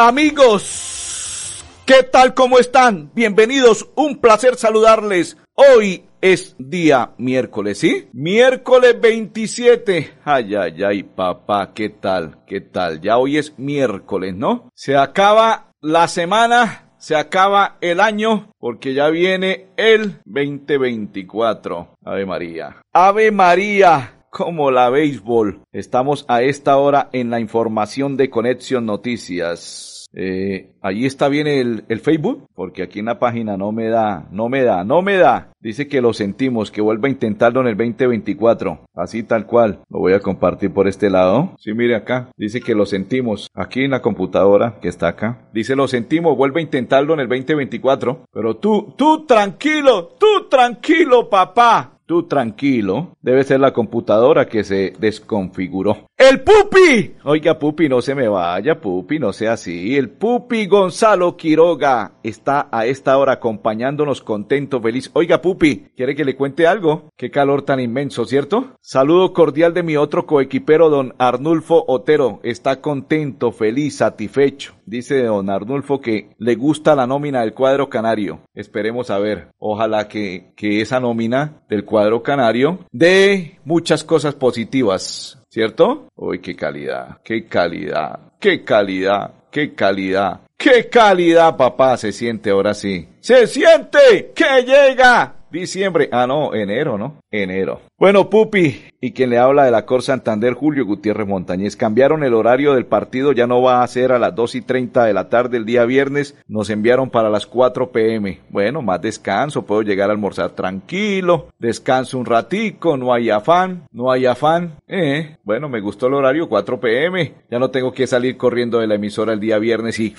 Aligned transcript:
Amigos, 0.00 1.64
¿qué 1.84 2.04
tal? 2.04 2.32
¿Cómo 2.32 2.60
están? 2.60 3.10
Bienvenidos, 3.16 3.90
un 3.96 4.18
placer 4.18 4.54
saludarles. 4.54 5.36
Hoy 5.56 6.04
es 6.20 6.54
día 6.56 7.14
miércoles, 7.18 7.78
¿sí? 7.78 8.08
Miércoles 8.12 9.00
27. 9.00 10.18
Ay, 10.24 10.54
ay, 10.54 10.84
ay, 10.84 11.02
papá, 11.02 11.72
¿qué 11.74 11.88
tal? 11.88 12.38
¿Qué 12.46 12.60
tal? 12.60 13.00
Ya 13.00 13.18
hoy 13.18 13.38
es 13.38 13.58
miércoles, 13.58 14.36
¿no? 14.36 14.70
Se 14.72 14.96
acaba 14.96 15.72
la 15.80 16.06
semana, 16.06 16.92
se 16.98 17.16
acaba 17.16 17.78
el 17.80 17.98
año, 17.98 18.52
porque 18.60 18.94
ya 18.94 19.08
viene 19.08 19.66
el 19.76 20.20
2024. 20.26 21.96
Ave 22.04 22.24
María. 22.24 22.76
Ave 22.92 23.32
María 23.32 24.17
como 24.38 24.70
la 24.70 24.88
béisbol. 24.88 25.62
Estamos 25.72 26.24
a 26.28 26.42
esta 26.42 26.76
hora 26.76 27.08
en 27.12 27.28
la 27.28 27.40
información 27.40 28.16
de 28.16 28.30
Conexión 28.30 28.86
Noticias. 28.86 30.06
Eh, 30.14 30.70
allí 30.80 31.06
está 31.06 31.28
bien 31.28 31.48
el, 31.48 31.84
el, 31.88 31.98
Facebook, 31.98 32.46
porque 32.54 32.84
aquí 32.84 33.00
en 33.00 33.06
la 33.06 33.18
página 33.18 33.56
no 33.56 33.72
me 33.72 33.88
da, 33.88 34.28
no 34.30 34.48
me 34.48 34.62
da, 34.62 34.84
no 34.84 35.02
me 35.02 35.16
da. 35.16 35.50
Dice 35.58 35.88
que 35.88 36.00
lo 36.00 36.12
sentimos, 36.12 36.70
que 36.70 36.80
vuelva 36.80 37.08
a 37.08 37.10
intentarlo 37.10 37.60
en 37.62 37.66
el 37.66 37.76
2024. 37.76 38.86
Así 38.94 39.24
tal 39.24 39.44
cual. 39.44 39.80
Lo 39.90 39.98
voy 39.98 40.12
a 40.12 40.20
compartir 40.20 40.72
por 40.72 40.86
este 40.86 41.10
lado. 41.10 41.56
Sí, 41.58 41.74
mire 41.74 41.96
acá. 41.96 42.30
Dice 42.36 42.60
que 42.60 42.76
lo 42.76 42.86
sentimos. 42.86 43.50
Aquí 43.54 43.82
en 43.82 43.90
la 43.90 44.02
computadora 44.02 44.78
que 44.80 44.86
está 44.86 45.08
acá. 45.08 45.48
Dice 45.52 45.74
lo 45.74 45.88
sentimos, 45.88 46.36
vuelve 46.36 46.60
a 46.60 46.62
intentarlo 46.62 47.14
en 47.14 47.20
el 47.20 47.28
2024. 47.28 48.26
Pero 48.32 48.56
tú, 48.56 48.94
tú 48.96 49.26
tranquilo, 49.26 50.14
tú 50.16 50.48
tranquilo, 50.48 51.28
papá. 51.28 51.97
Tú 52.08 52.22
tranquilo, 52.22 53.18
debe 53.20 53.44
ser 53.44 53.60
la 53.60 53.74
computadora 53.74 54.46
que 54.46 54.64
se 54.64 54.94
desconfiguró. 54.98 56.06
¡El 56.16 56.40
Pupi! 56.40 57.16
Oiga, 57.24 57.58
Pupi, 57.58 57.86
no 57.86 58.00
se 58.00 58.14
me 58.14 58.28
vaya, 58.28 58.80
Pupi, 58.80 59.18
no 59.18 59.34
sea 59.34 59.52
así. 59.52 59.94
El 59.94 60.08
Pupi 60.08 60.66
Gonzalo 60.66 61.36
Quiroga 61.36 62.12
está 62.22 62.66
a 62.72 62.86
esta 62.86 63.18
hora 63.18 63.34
acompañándonos 63.34 64.22
contento, 64.22 64.80
feliz. 64.80 65.10
Oiga, 65.12 65.42
Pupi, 65.42 65.90
¿quiere 65.94 66.16
que 66.16 66.24
le 66.24 66.34
cuente 66.34 66.66
algo? 66.66 67.10
Qué 67.14 67.30
calor 67.30 67.60
tan 67.60 67.78
inmenso, 67.78 68.24
¿cierto? 68.24 68.78
Saludo 68.80 69.34
cordial 69.34 69.74
de 69.74 69.82
mi 69.82 69.98
otro 69.98 70.24
coequipero, 70.24 70.88
don 70.88 71.14
Arnulfo 71.18 71.84
Otero. 71.88 72.40
Está 72.42 72.80
contento, 72.80 73.52
feliz, 73.52 73.98
satisfecho. 73.98 74.77
Dice 74.88 75.22
don 75.24 75.50
Arnulfo 75.50 76.00
que 76.00 76.30
le 76.38 76.54
gusta 76.54 76.94
la 76.94 77.06
nómina 77.06 77.42
del 77.42 77.52
cuadro 77.52 77.90
canario. 77.90 78.40
Esperemos 78.54 79.10
a 79.10 79.18
ver. 79.18 79.48
Ojalá 79.58 80.08
que, 80.08 80.52
que 80.56 80.80
esa 80.80 80.98
nómina 80.98 81.60
del 81.68 81.84
cuadro 81.84 82.22
canario 82.22 82.86
dé 82.90 83.58
muchas 83.64 84.02
cosas 84.02 84.34
positivas. 84.34 85.38
¿Cierto? 85.50 86.08
Uy, 86.16 86.40
qué 86.40 86.56
calidad, 86.56 87.18
qué 87.22 87.44
calidad, 87.44 88.18
qué 88.40 88.64
calidad, 88.64 89.34
qué 89.50 89.74
calidad. 89.74 90.40
¡Qué 90.56 90.88
calidad, 90.88 91.56
papá! 91.56 91.96
Se 91.96 92.10
siente 92.10 92.50
ahora 92.50 92.74
sí. 92.74 93.08
¡Se 93.20 93.46
siente 93.46 94.32
que 94.34 94.64
llega! 94.64 95.37
Diciembre. 95.50 96.08
Ah, 96.12 96.26
no, 96.26 96.54
enero, 96.54 96.98
¿no? 96.98 97.16
Enero. 97.30 97.80
Bueno, 97.98 98.28
Pupi, 98.28 98.84
y 99.00 99.12
quien 99.12 99.30
le 99.30 99.38
habla 99.38 99.64
de 99.64 99.70
la 99.70 99.86
Cor 99.86 100.02
Santander, 100.02 100.54
Julio 100.54 100.84
Gutiérrez 100.84 101.26
Montañez, 101.26 101.74
cambiaron 101.74 102.22
el 102.22 102.34
horario 102.34 102.74
del 102.74 102.86
partido, 102.86 103.32
ya 103.32 103.46
no 103.46 103.62
va 103.62 103.82
a 103.82 103.88
ser 103.88 104.12
a 104.12 104.18
las 104.18 104.34
dos 104.34 104.54
y 104.54 104.60
treinta 104.60 105.04
de 105.04 105.14
la 105.14 105.28
tarde 105.28 105.56
el 105.56 105.64
día 105.64 105.84
viernes, 105.84 106.36
nos 106.46 106.70
enviaron 106.70 107.10
para 107.10 107.30
las 107.30 107.46
4 107.46 107.90
pm. 107.90 108.40
Bueno, 108.50 108.82
más 108.82 109.00
descanso, 109.00 109.64
puedo 109.64 109.82
llegar 109.82 110.10
a 110.10 110.12
almorzar 110.12 110.50
tranquilo, 110.50 111.48
descanso 111.58 112.18
un 112.18 112.26
ratico, 112.26 112.96
no 112.96 113.12
hay 113.12 113.30
afán, 113.30 113.86
no 113.90 114.12
hay 114.12 114.26
afán. 114.26 114.76
Eh, 114.86 115.36
bueno, 115.44 115.68
me 115.68 115.80
gustó 115.80 116.06
el 116.08 116.14
horario 116.14 116.48
4 116.48 116.78
pm, 116.78 117.34
ya 117.50 117.58
no 117.58 117.70
tengo 117.70 117.92
que 117.92 118.06
salir 118.06 118.36
corriendo 118.36 118.78
de 118.78 118.86
la 118.86 118.96
emisora 118.96 119.32
el 119.32 119.40
día 119.40 119.58
viernes 119.58 119.98
y 119.98 120.14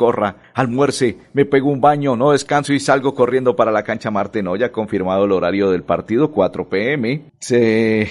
corra, 0.00 0.36
almuerce, 0.54 1.18
me 1.34 1.44
pego 1.44 1.70
un 1.70 1.82
baño, 1.82 2.16
no 2.16 2.30
descanso 2.30 2.72
y 2.72 2.80
salgo 2.80 3.14
corriendo 3.14 3.54
para 3.54 3.70
la 3.70 3.82
cancha 3.82 4.10
Marte. 4.10 4.42
No, 4.42 4.56
ya 4.56 4.72
confirmado 4.72 5.26
el 5.26 5.32
horario 5.32 5.70
del 5.70 5.82
partido, 5.82 6.30
4 6.30 6.70
pm. 6.70 7.24
Se... 7.38 8.08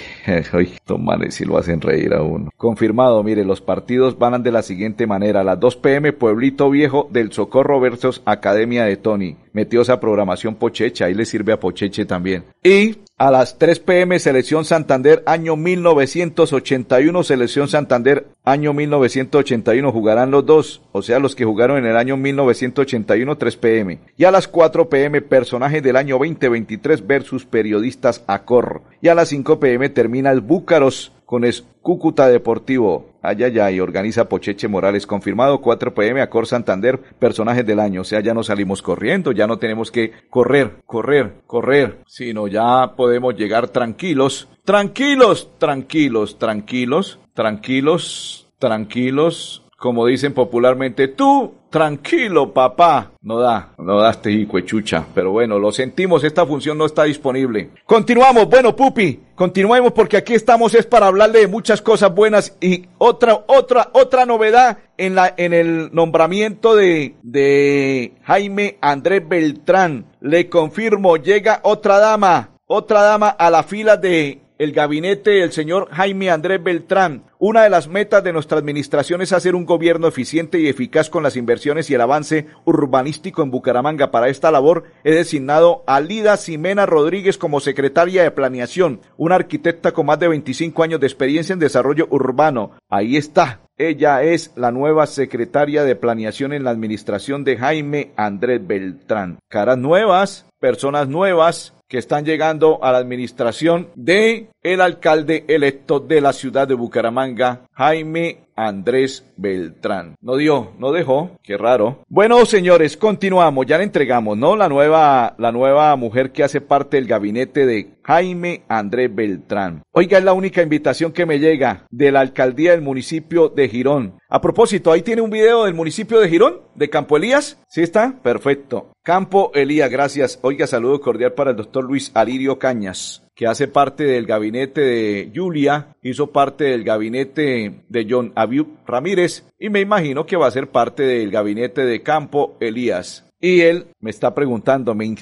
Ay, 0.53 0.75
tomanes 0.85 1.33
si 1.33 1.45
lo 1.45 1.57
hacen 1.57 1.81
reír 1.81 2.13
a 2.13 2.21
uno. 2.21 2.51
Confirmado, 2.57 3.23
mire, 3.23 3.43
los 3.43 3.61
partidos 3.61 4.19
van 4.19 4.43
de 4.43 4.51
la 4.51 4.61
siguiente 4.61 5.07
manera. 5.07 5.41
A 5.41 5.43
las 5.43 5.59
2 5.59 5.77
pm, 5.77 6.13
Pueblito 6.13 6.69
Viejo 6.69 7.09
del 7.09 7.31
Socorro 7.31 7.79
versus 7.79 8.21
Academia 8.23 8.85
de 8.85 8.97
Tony. 8.97 9.37
Metió 9.53 9.81
esa 9.81 9.99
programación 9.99 10.53
Pochecha, 10.53 11.05
ahí 11.05 11.15
le 11.15 11.25
sirve 11.25 11.53
a 11.53 11.59
Pocheche 11.59 12.05
también. 12.05 12.43
Y 12.63 12.97
a 13.19 13.31
las 13.31 13.57
3 13.57 13.81
pm 13.81 14.17
Selección 14.17 14.63
Santander 14.63 15.23
año 15.25 15.57
1981, 15.57 17.23
Selección 17.23 17.67
Santander 17.67 18.27
año 18.45 18.73
1981 18.73 19.91
jugarán 19.91 20.31
los 20.31 20.45
dos, 20.45 20.81
o 20.93 21.01
sea 21.01 21.19
los 21.19 21.35
que 21.35 21.43
jugaron 21.43 21.77
en 21.77 21.85
el 21.85 21.97
año 21.97 22.15
1981 22.15 23.37
3 23.37 23.57
pm. 23.57 23.99
Y 24.15 24.23
a 24.23 24.31
las 24.31 24.47
4 24.47 24.87
pm 24.87 25.21
personajes 25.21 25.83
del 25.83 25.97
año 25.97 26.17
2023 26.17 27.05
versus 27.05 27.45
periodistas 27.45 28.23
Acor. 28.25 28.83
Y 29.01 29.09
a 29.09 29.15
las 29.15 29.27
5 29.27 29.59
pm 29.59 29.89
termina 29.89 30.31
el 30.31 30.39
Búcaros 30.39 31.11
con 31.25 31.43
Cúcuta 31.81 32.29
Deportivo. 32.29 33.08
Ay, 33.21 33.43
ay, 33.43 33.59
ay, 33.59 33.79
organiza 33.79 34.29
Pocheche 34.29 34.67
Morales. 34.67 35.05
Confirmado 35.05 35.59
4 35.59 35.93
pm 35.93 36.21
Acor 36.21 36.47
Santander, 36.47 36.99
personajes 37.19 37.65
del 37.65 37.79
año. 37.79 38.01
O 38.01 38.05
sea, 38.05 38.21
ya 38.21 38.33
no 38.33 38.43
salimos 38.43 38.81
corriendo, 38.81 39.31
ya 39.31 39.45
no 39.47 39.57
tenemos 39.59 39.91
que 39.91 40.11
correr, 40.29 40.77
correr, 40.85 41.41
correr, 41.45 41.99
sino 42.07 42.47
ya 42.47 42.93
podemos 42.95 43.35
llegar 43.35 43.67
tranquilos, 43.67 44.47
tranquilos, 44.63 45.51
tranquilos, 45.57 46.39
tranquilos, 46.39 47.19
tranquilos, 47.33 48.47
tranquilos, 48.57 49.63
como 49.79 50.05
dicen 50.05 50.33
popularmente, 50.33 51.07
tú 51.07 51.53
tranquilo 51.69 52.53
papá. 52.53 53.11
No 53.21 53.39
da, 53.39 53.73
no 53.77 53.99
da 54.01 54.11
este 54.11 54.29
hijo 54.29 54.57
de 54.57 54.65
chucha. 54.65 55.05
Pero 55.15 55.31
bueno, 55.31 55.57
lo 55.57 55.71
sentimos, 55.71 56.23
esta 56.25 56.45
función 56.45 56.77
no 56.77 56.85
está 56.85 57.03
disponible. 57.05 57.69
Continuamos, 57.85 58.49
bueno, 58.49 58.75
Pupi, 58.75 59.21
continuemos 59.35 59.93
porque 59.93 60.17
aquí 60.17 60.33
estamos 60.33 60.75
es 60.75 60.85
para 60.85 61.07
hablarle 61.07 61.39
de 61.39 61.47
muchas 61.47 61.81
cosas 61.81 62.13
buenas 62.13 62.57
y 62.59 62.87
otra, 62.97 63.45
otra, 63.47 63.89
otra 63.93 64.25
novedad 64.25 64.79
en 64.97 65.15
la, 65.15 65.33
en 65.37 65.53
el 65.53 65.89
nombramiento 65.93 66.75
de, 66.75 67.15
de 67.23 68.15
Jaime 68.23 68.77
Andrés 68.81 69.27
Beltrán. 69.27 70.07
Le 70.19 70.49
confirmo, 70.49 71.15
llega 71.15 71.61
otra 71.63 71.99
dama, 71.99 72.49
otra 72.67 73.01
dama 73.01 73.29
a 73.29 73.49
la 73.49 73.63
fila 73.63 73.95
de 73.95 74.41
el 74.59 74.73
gabinete 74.73 75.31
del 75.31 75.53
señor 75.53 75.87
Jaime 75.89 76.29
Andrés 76.29 76.61
Beltrán. 76.61 77.23
Una 77.39 77.63
de 77.63 77.69
las 77.69 77.87
metas 77.87 78.21
de 78.25 78.33
nuestra 78.33 78.59
administración 78.59 79.21
es 79.21 79.31
hacer 79.31 79.55
un 79.55 79.65
gobierno 79.65 80.07
eficiente 80.07 80.59
y 80.59 80.67
eficaz 80.67 81.09
con 81.09 81.23
las 81.23 81.37
inversiones 81.37 81.89
y 81.89 81.93
el 81.93 82.01
avance 82.01 82.47
urbanístico 82.65 83.41
en 83.41 83.51
Bucaramanga. 83.51 84.11
Para 84.11 84.27
esta 84.27 84.51
labor 84.51 84.83
he 85.05 85.13
designado 85.13 85.85
a 85.87 86.01
Lida 86.01 86.35
Ximena 86.35 86.85
Rodríguez 86.85 87.37
como 87.37 87.61
secretaria 87.61 88.21
de 88.23 88.31
planeación, 88.31 88.99
una 89.15 89.35
arquitecta 89.35 89.93
con 89.93 90.07
más 90.07 90.19
de 90.19 90.27
25 90.27 90.83
años 90.83 90.99
de 90.99 91.07
experiencia 91.07 91.53
en 91.53 91.59
desarrollo 91.59 92.07
urbano. 92.09 92.71
Ahí 92.89 93.15
está. 93.15 93.61
Ella 93.77 94.23
es 94.23 94.51
la 94.57 94.73
nueva 94.73 95.07
secretaria 95.07 95.85
de 95.85 95.95
planeación 95.95 96.51
en 96.51 96.65
la 96.65 96.71
administración 96.71 97.45
de 97.45 97.55
Jaime 97.55 98.11
Andrés 98.17 98.67
Beltrán. 98.67 99.39
Caras 99.47 99.77
nuevas, 99.77 100.45
personas 100.59 101.07
nuevas, 101.07 101.73
que 101.89 101.97
están 101.97 102.23
llegando 102.23 102.81
a 102.83 102.91
la 102.91 102.99
administración 102.99 103.87
de 103.95 104.49
el 104.61 104.79
alcalde 104.79 105.43
electo 105.47 105.99
de 105.99 106.21
la 106.21 106.33
ciudad 106.33 106.67
de 106.67 106.75
Bucaramanga, 106.75 107.61
Jaime 107.73 108.41
Andrés 108.55 109.25
Beltrán. 109.37 110.15
No 110.21 110.35
dio, 110.35 110.73
no 110.77 110.91
dejó, 110.91 111.31
qué 111.41 111.57
raro. 111.57 112.03
Bueno, 112.09 112.45
señores, 112.45 112.97
continuamos, 112.97 113.65
ya 113.65 113.77
le 113.77 113.85
entregamos, 113.85 114.37
¿no? 114.37 114.55
La 114.55 114.69
nueva, 114.69 115.33
la 115.37 115.51
nueva 115.51 115.95
mujer 115.95 116.31
que 116.31 116.43
hace 116.43 116.61
parte 116.61 116.97
del 116.97 117.07
gabinete 117.07 117.65
de 117.65 117.93
Jaime 118.03 118.63
Andrés 118.67 119.15
Beltrán. 119.15 119.81
Oiga, 119.91 120.17
es 120.17 120.23
la 120.23 120.33
única 120.33 120.61
invitación 120.61 121.11
que 121.13 121.25
me 121.25 121.39
llega 121.39 121.85
de 121.89 122.11
la 122.11 122.19
alcaldía 122.19 122.71
del 122.71 122.81
municipio 122.81 123.49
de 123.49 123.69
Girón. 123.69 124.18
A 124.31 124.41
propósito, 124.41 124.91
ahí 124.91 125.01
tiene 125.01 125.23
un 125.23 125.31
video 125.31 125.65
del 125.65 125.73
municipio 125.73 126.19
de 126.19 126.29
Girón, 126.29 126.61
de 126.75 126.87
Campo 126.87 127.17
Elías. 127.17 127.57
¿Sí 127.67 127.81
está? 127.81 128.19
Perfecto. 128.21 128.91
Campo 129.01 129.51
Elías, 129.55 129.89
gracias. 129.89 130.37
Oiga, 130.43 130.67
saludo 130.67 131.01
cordial 131.01 131.33
para 131.33 131.49
el 131.49 131.57
doctor 131.57 131.83
Luis 131.83 132.11
Alirio 132.13 132.59
Cañas, 132.59 133.23
que 133.33 133.47
hace 133.47 133.67
parte 133.67 134.03
del 134.03 134.27
gabinete 134.27 134.81
de 134.81 135.31
Julia, 135.33 135.95
hizo 136.03 136.27
parte 136.27 136.65
del 136.65 136.83
gabinete 136.83 137.81
de 137.89 138.07
John 138.07 138.31
Abiu 138.35 138.77
Ramírez 138.85 139.45
y 139.57 139.69
me 139.69 139.79
imagino 139.79 140.27
que 140.27 140.37
va 140.37 140.45
a 140.45 140.51
ser 140.51 140.69
parte 140.69 141.01
del 141.01 141.31
gabinete 141.31 141.83
de 141.83 142.03
Campo 142.03 142.55
Elías. 142.59 143.28
Y 143.41 143.61
él 143.61 143.87
me 144.01 144.09
está 144.09 144.35
preguntando, 144.35 144.93
me, 144.93 145.15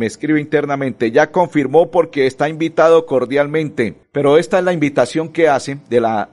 escribe 0.00 0.40
internamente, 0.40 1.10
ya 1.10 1.30
confirmó 1.30 1.90
porque 1.90 2.26
está 2.26 2.48
invitado 2.48 3.04
cordialmente, 3.04 3.94
pero 4.10 4.38
esta 4.38 4.58
es 4.58 4.64
la 4.64 4.72
invitación 4.72 5.28
que 5.28 5.50
hace 5.50 5.76
de 5.90 6.00
la, 6.00 6.30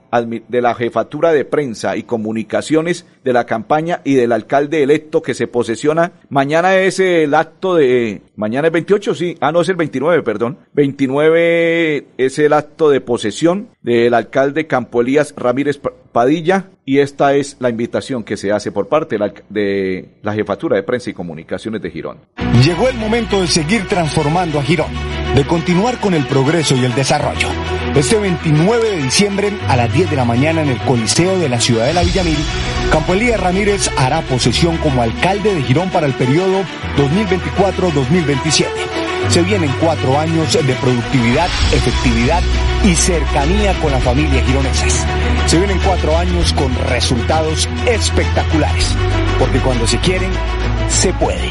de 0.48 0.62
la 0.62 0.76
jefatura 0.76 1.34
de 1.34 1.44
prensa 1.44 1.98
y 1.98 2.04
comunicaciones 2.04 3.06
de 3.26 3.34
la 3.34 3.46
campaña 3.46 4.00
y 4.06 4.16
del 4.16 4.32
alcalde 4.32 4.82
electo 4.82 5.22
que 5.22 5.34
se 5.34 5.48
posesiona. 5.48 6.14
Mañana 6.30 6.78
es 6.78 7.02
el 7.02 7.34
acto 7.34 7.76
de, 7.76 8.22
mañana 8.38 8.68
es 8.68 8.74
28, 8.74 9.14
sí, 9.14 9.38
ah 9.42 9.52
no 9.52 9.60
es 9.60 9.68
el 9.68 9.76
29, 9.76 10.24
perdón, 10.24 10.58
29 10.74 12.06
es 12.18 12.40
el 12.40 12.54
acto 12.54 12.90
de 12.90 13.02
posesión 13.02 13.68
del 13.82 14.14
alcalde 14.14 14.68
Campo 14.68 15.02
Elías 15.02 15.34
Ramírez 15.36 15.82
Padilla 16.16 16.70
y 16.86 17.00
esta 17.00 17.36
es 17.36 17.58
la 17.60 17.70
invitación 17.70 18.24
que 18.24 18.38
se 18.38 18.52
hace 18.52 18.72
por 18.72 18.88
parte 18.88 19.18
de 19.50 20.10
la, 20.22 20.34
jefatura 20.34 20.78
de 20.78 20.84
prensa 20.84 21.10
y 21.10 21.14
comunicaciones 21.14 21.25
de 21.26 21.92
Girón. 21.92 22.20
Llegó 22.64 22.88
el 22.88 22.98
momento 22.98 23.42
de 23.42 23.48
seguir 23.48 23.88
transformando 23.88 24.60
a 24.60 24.64
Girón, 24.64 24.92
de 25.34 25.46
continuar 25.46 26.00
con 26.00 26.14
el 26.14 26.26
progreso 26.26 26.76
y 26.76 26.86
el 26.86 26.94
desarrollo. 26.94 27.48
Este 27.96 28.18
29 28.18 28.92
de 28.92 29.02
diciembre 29.02 29.52
a 29.68 29.76
las 29.76 29.92
10 29.92 30.12
de 30.12 30.16
la 30.16 30.26
mañana 30.26 30.62
en 30.62 30.70
el 30.70 30.78
Coliseo 30.80 31.40
de 31.40 31.50
la 31.50 31.60
Ciudad 31.60 31.88
de 31.88 31.94
la 31.94 32.04
Villamil, 32.04 32.38
Campo 32.92 33.14
Elías 33.14 33.40
Ramírez 33.40 33.90
hará 33.98 34.22
posesión 34.22 34.78
como 34.78 35.02
alcalde 35.02 35.56
de 35.56 35.64
Girón 35.64 35.90
para 35.90 36.06
el 36.06 36.14
periodo 36.14 36.62
2024-2027. 36.98 39.05
Se 39.30 39.42
vienen 39.42 39.72
cuatro 39.80 40.20
años 40.20 40.54
de 40.54 40.76
productividad, 40.76 41.48
efectividad 41.74 42.44
y 42.84 42.94
cercanía 42.96 43.74
con 43.82 43.92
las 43.92 44.04
familias 44.04 44.46
gironesas. 44.46 45.04
Se 45.48 45.58
vienen 45.58 45.80
cuatro 45.80 46.16
años 46.18 46.54
con 46.54 46.76
resultados 46.88 47.68
espectaculares, 47.86 48.96
porque 49.40 49.60
cuando 49.60 49.88
se 49.88 49.98
quieren, 50.00 50.32
se 50.90 51.12
puede. 51.14 51.50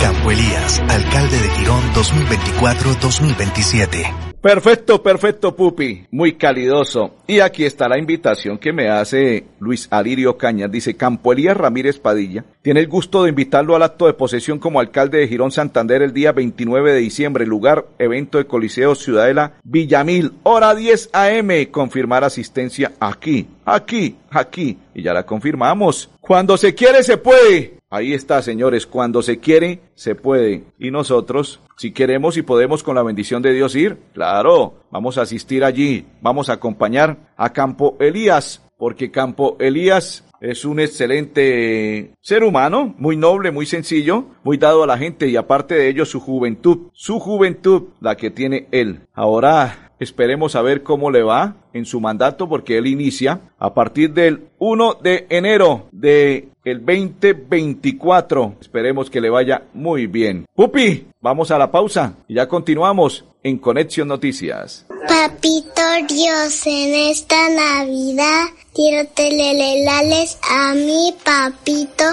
Campo 0.00 0.30
Elías, 0.30 0.80
alcalde 0.88 1.40
de 1.40 1.48
Girón 1.50 1.82
2024-2027. 1.94 4.27
Perfecto, 4.48 5.02
perfecto, 5.02 5.54
Pupi. 5.54 6.06
Muy 6.10 6.32
calidoso. 6.32 7.16
Y 7.26 7.40
aquí 7.40 7.66
está 7.66 7.86
la 7.86 7.98
invitación 7.98 8.56
que 8.56 8.72
me 8.72 8.88
hace 8.88 9.44
Luis 9.60 9.88
Alirio 9.90 10.38
Cañas. 10.38 10.72
Dice, 10.72 10.96
Campo 10.96 11.34
Elías 11.34 11.54
Ramírez 11.54 11.98
Padilla 11.98 12.46
tiene 12.62 12.80
el 12.80 12.88
gusto 12.88 13.22
de 13.22 13.28
invitarlo 13.28 13.76
al 13.76 13.82
acto 13.82 14.06
de 14.06 14.14
posesión 14.14 14.58
como 14.58 14.80
alcalde 14.80 15.18
de 15.18 15.28
Girón 15.28 15.50
Santander 15.50 16.00
el 16.00 16.14
día 16.14 16.32
29 16.32 16.94
de 16.94 16.98
diciembre. 16.98 17.44
Lugar, 17.44 17.88
evento 17.98 18.38
de 18.38 18.46
Coliseo 18.46 18.94
Ciudadela 18.94 19.52
Villamil. 19.64 20.32
Hora 20.44 20.74
10 20.74 21.10
AM. 21.12 21.66
Confirmar 21.70 22.24
asistencia 22.24 22.92
aquí, 23.00 23.48
aquí, 23.66 24.16
aquí. 24.30 24.78
Y 24.94 25.02
ya 25.02 25.12
la 25.12 25.26
confirmamos. 25.26 26.08
Cuando 26.22 26.56
se 26.56 26.74
quiere, 26.74 27.02
se 27.02 27.18
puede. 27.18 27.77
Ahí 27.90 28.12
está, 28.12 28.42
señores, 28.42 28.86
cuando 28.86 29.22
se 29.22 29.38
quiere, 29.38 29.80
se 29.94 30.14
puede. 30.14 30.64
Y 30.78 30.90
nosotros, 30.90 31.60
si 31.78 31.92
queremos 31.92 32.36
y 32.36 32.42
podemos 32.42 32.82
con 32.82 32.94
la 32.94 33.02
bendición 33.02 33.40
de 33.40 33.54
Dios 33.54 33.74
ir, 33.74 33.96
claro, 34.12 34.84
vamos 34.90 35.16
a 35.16 35.22
asistir 35.22 35.64
allí, 35.64 36.06
vamos 36.20 36.50
a 36.50 36.54
acompañar 36.54 37.32
a 37.36 37.52
Campo 37.54 37.96
Elías, 37.98 38.62
porque 38.76 39.10
Campo 39.10 39.56
Elías 39.58 40.24
es 40.40 40.66
un 40.66 40.80
excelente 40.80 42.12
ser 42.20 42.44
humano, 42.44 42.94
muy 42.98 43.16
noble, 43.16 43.50
muy 43.52 43.64
sencillo, 43.64 44.26
muy 44.44 44.58
dado 44.58 44.84
a 44.84 44.86
la 44.86 44.98
gente 44.98 45.26
y 45.26 45.36
aparte 45.36 45.74
de 45.74 45.88
ello 45.88 46.04
su 46.04 46.20
juventud, 46.20 46.90
su 46.92 47.18
juventud, 47.18 47.84
la 48.00 48.16
que 48.16 48.30
tiene 48.30 48.68
él. 48.70 49.00
Ahora 49.14 49.87
Esperemos 50.00 50.54
a 50.54 50.62
ver 50.62 50.82
cómo 50.82 51.10
le 51.10 51.22
va 51.22 51.56
en 51.72 51.84
su 51.84 52.00
mandato 52.00 52.48
porque 52.48 52.78
él 52.78 52.86
inicia 52.86 53.40
a 53.58 53.74
partir 53.74 54.12
del 54.12 54.48
1 54.58 54.98
de 55.02 55.26
enero 55.28 55.88
de 55.92 56.48
el 56.64 56.84
2024. 56.84 58.56
Esperemos 58.60 59.10
que 59.10 59.20
le 59.20 59.30
vaya 59.30 59.62
muy 59.74 60.06
bien. 60.06 60.46
Pupi, 60.54 61.06
vamos 61.20 61.50
a 61.50 61.58
la 61.58 61.70
pausa 61.70 62.14
y 62.28 62.34
ya 62.34 62.46
continuamos 62.46 63.24
en 63.42 63.58
Conexión 63.58 64.08
Noticias. 64.08 64.86
Papito 65.08 65.82
Dios, 66.08 66.66
en 66.66 66.94
esta 67.10 67.48
Navidad 67.48 68.46
quiero 68.74 69.08
telelelales 69.14 70.38
a 70.48 70.74
mi 70.74 71.14
papito. 71.24 72.04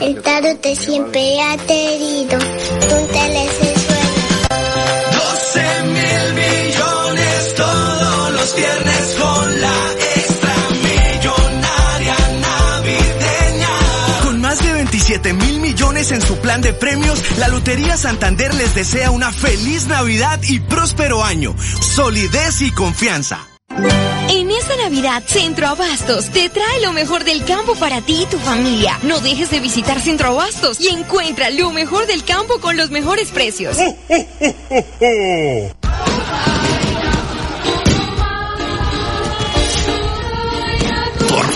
El 0.00 0.20
tarot 0.20 0.60
te 0.60 0.74
siempre 0.74 1.40
ha 1.40 1.56
querido. 1.58 2.38
Tú 2.38 2.96
con 3.12 3.79
7 15.10 15.32
mil 15.32 15.60
millones 15.60 16.12
en 16.12 16.22
su 16.22 16.36
plan 16.36 16.62
de 16.62 16.72
premios, 16.72 17.36
la 17.36 17.48
Lotería 17.48 17.96
Santander 17.96 18.54
les 18.54 18.76
desea 18.76 19.10
una 19.10 19.32
feliz 19.32 19.88
Navidad 19.88 20.38
y 20.44 20.60
próspero 20.60 21.24
año. 21.24 21.56
Solidez 21.80 22.62
y 22.62 22.70
confianza. 22.70 23.44
En 24.28 24.52
esta 24.52 24.76
Navidad, 24.76 25.24
Centro 25.26 25.66
Abastos 25.66 26.30
te 26.30 26.48
trae 26.48 26.80
lo 26.82 26.92
mejor 26.92 27.24
del 27.24 27.44
campo 27.44 27.74
para 27.74 28.00
ti 28.02 28.22
y 28.22 28.26
tu 28.26 28.38
familia. 28.38 29.00
No 29.02 29.18
dejes 29.18 29.50
de 29.50 29.58
visitar 29.58 30.00
Centro 30.00 30.28
Abastos 30.28 30.78
y 30.80 30.86
encuentra 30.86 31.50
lo 31.50 31.72
mejor 31.72 32.06
del 32.06 32.22
campo 32.22 32.60
con 32.60 32.76
los 32.76 32.92
mejores 32.92 33.30
precios. 33.32 33.78
¡Oh, 33.80 33.96
oh, 34.10 34.84
oh, 35.00 35.79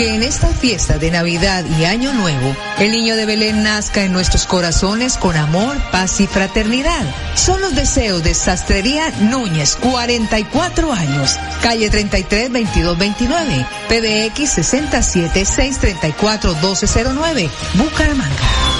Que 0.00 0.14
en 0.14 0.22
esta 0.22 0.48
fiesta 0.48 0.96
de 0.96 1.10
Navidad 1.10 1.62
y 1.78 1.84
Año 1.84 2.14
Nuevo, 2.14 2.56
el 2.78 2.90
niño 2.90 3.16
de 3.16 3.26
Belén 3.26 3.62
nazca 3.62 4.02
en 4.02 4.14
nuestros 4.14 4.46
corazones 4.46 5.18
con 5.18 5.36
amor, 5.36 5.76
paz 5.92 6.22
y 6.22 6.26
fraternidad. 6.26 7.04
Son 7.34 7.60
los 7.60 7.74
deseos 7.74 8.22
de 8.22 8.32
Sastrería 8.32 9.10
Núñez, 9.20 9.76
44 9.76 10.90
años, 10.90 11.36
calle 11.60 11.90
33 11.90 12.50
22 12.50 12.96
29, 12.96 13.66
PBX 13.90 14.48
67 14.48 15.44
634 15.44 16.54
1209, 16.54 17.50
Bucaramanga. 17.74 18.79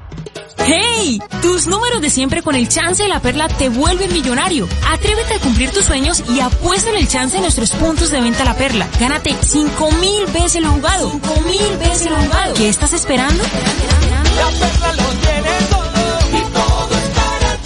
¡Hey! 0.65 1.21
Tus 1.41 1.67
números 1.67 2.01
de 2.01 2.09
siempre 2.09 2.41
con 2.41 2.55
el 2.55 2.67
chance 2.67 3.01
de 3.03 3.09
la 3.09 3.19
perla 3.21 3.47
te 3.47 3.69
vuelven 3.69 4.13
millonario. 4.13 4.67
Atrévete 4.89 5.35
a 5.35 5.39
cumplir 5.39 5.71
tus 5.71 5.85
sueños 5.85 6.23
y 6.29 6.39
apuesta 6.39 6.89
en 6.89 6.97
el 6.97 7.07
chance 7.07 7.35
de 7.35 7.41
nuestros 7.41 7.71
puntos 7.71 8.11
de 8.11 8.21
venta 8.21 8.43
la 8.45 8.55
perla. 8.55 8.87
Gánate 8.99 9.35
5 9.41 9.91
mil 9.93 10.25
veces 10.27 10.61
lo 10.61 10.71
jugado. 10.71 11.11
5 11.11 11.41
mil 11.41 11.77
veces 11.77 12.09
lo 12.09 12.17
jugado. 12.17 12.53
¿Qué 12.53 12.69
estás 12.69 12.93
esperando? 12.93 13.43
La 13.43 14.49
perla 14.59 14.93
lo 14.93 15.09
tiene 15.19 15.49
todo 15.69 16.19
y 16.37 16.41
todo 16.53 16.97
es 16.97 17.09
para 17.09 17.57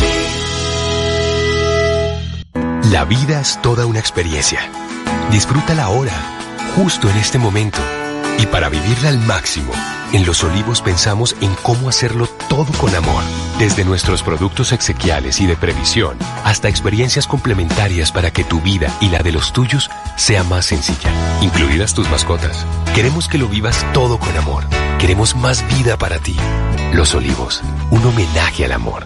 ti. 2.84 2.92
La 2.92 3.06
vida 3.06 3.42
es 3.42 3.62
toda 3.62 3.86
una 3.86 4.00
experiencia. 4.00 4.60
Disfrútala 5.32 5.84
ahora, 5.84 6.14
justo 6.76 7.10
en 7.10 7.18
este 7.18 7.38
momento. 7.38 7.80
Y 8.38 8.46
para 8.48 8.70
vivirla 8.70 9.10
al 9.10 9.20
máximo, 9.20 9.72
en 10.12 10.26
Los 10.26 10.44
Olivos 10.44 10.82
pensamos 10.82 11.36
en 11.42 11.54
cómo 11.64 11.88
hacerlo 11.90 12.28
todo 12.50 12.72
con 12.80 12.94
amor. 12.96 13.24
Desde 13.60 13.86
nuestros 13.86 14.24
productos 14.24 14.72
exequiales 14.72 15.40
y 15.42 15.46
de 15.46 15.56
previsión 15.56 16.18
hasta 16.44 16.70
experiencias 16.70 17.28
complementarias 17.28 18.12
para 18.12 18.32
que 18.32 18.44
tu 18.44 18.62
vida 18.62 18.96
y 19.02 19.10
la 19.10 19.20
de 19.20 19.32
los 19.32 19.54
tuyos 19.54 19.90
sea 20.18 20.44
más 20.44 20.66
sencilla, 20.66 21.12
incluidas 21.42 21.94
tus 21.94 22.10
mascotas. 22.10 22.66
Queremos 22.94 23.28
que 23.28 23.38
lo 23.38 23.48
vivas 23.48 23.86
todo 23.94 24.20
con 24.20 24.36
amor. 24.38 24.64
Queremos 25.00 25.36
más 25.36 25.66
vida 25.76 25.98
para 25.98 26.20
ti. 26.20 26.36
Los 26.94 27.16
Olivos, 27.16 27.62
un 27.92 28.06
homenaje 28.06 28.66
al 28.66 28.72
amor. 28.74 29.06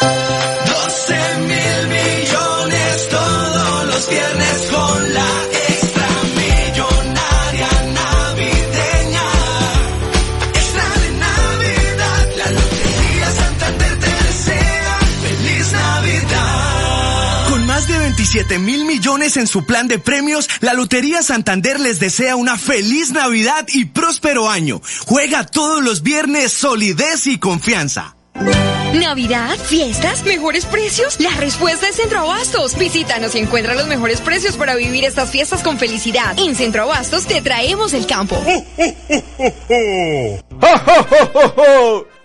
12 0.00 1.14
mil 1.40 1.88
millones 1.88 3.08
todos 3.10 3.86
los 3.86 4.08
viernes 4.08 4.70
con 4.70 5.14
la 5.14 5.61
27 18.32 18.60
mil 18.60 18.86
millones 18.86 19.36
en 19.36 19.46
su 19.46 19.66
plan 19.66 19.88
de 19.88 19.98
premios, 19.98 20.48
la 20.62 20.72
Lotería 20.72 21.22
Santander 21.22 21.78
les 21.78 22.00
desea 22.00 22.34
una 22.34 22.56
feliz 22.56 23.12
Navidad 23.12 23.66
y 23.68 23.84
próspero 23.84 24.48
año. 24.48 24.80
Juega 25.04 25.44
todos 25.44 25.82
los 25.82 26.02
viernes 26.02 26.50
solidez 26.50 27.26
y 27.26 27.38
confianza. 27.38 28.16
¿Navidad? 28.94 29.58
¿Fiestas? 29.58 30.24
¿Mejores 30.24 30.64
precios? 30.64 31.20
La 31.20 31.28
respuesta 31.36 31.86
es 31.86 31.96
Centro 31.96 32.20
Abastos. 32.20 32.78
Visítanos 32.78 33.34
y 33.34 33.40
encuentra 33.40 33.74
los 33.74 33.86
mejores 33.86 34.22
precios 34.22 34.56
para 34.56 34.76
vivir 34.76 35.04
estas 35.04 35.30
fiestas 35.30 35.62
con 35.62 35.76
felicidad. 35.76 36.34
En 36.38 36.56
Centro 36.56 36.84
Abastos 36.84 37.26
te 37.26 37.42
traemos 37.42 37.92
el 37.92 38.06
campo. 38.06 38.42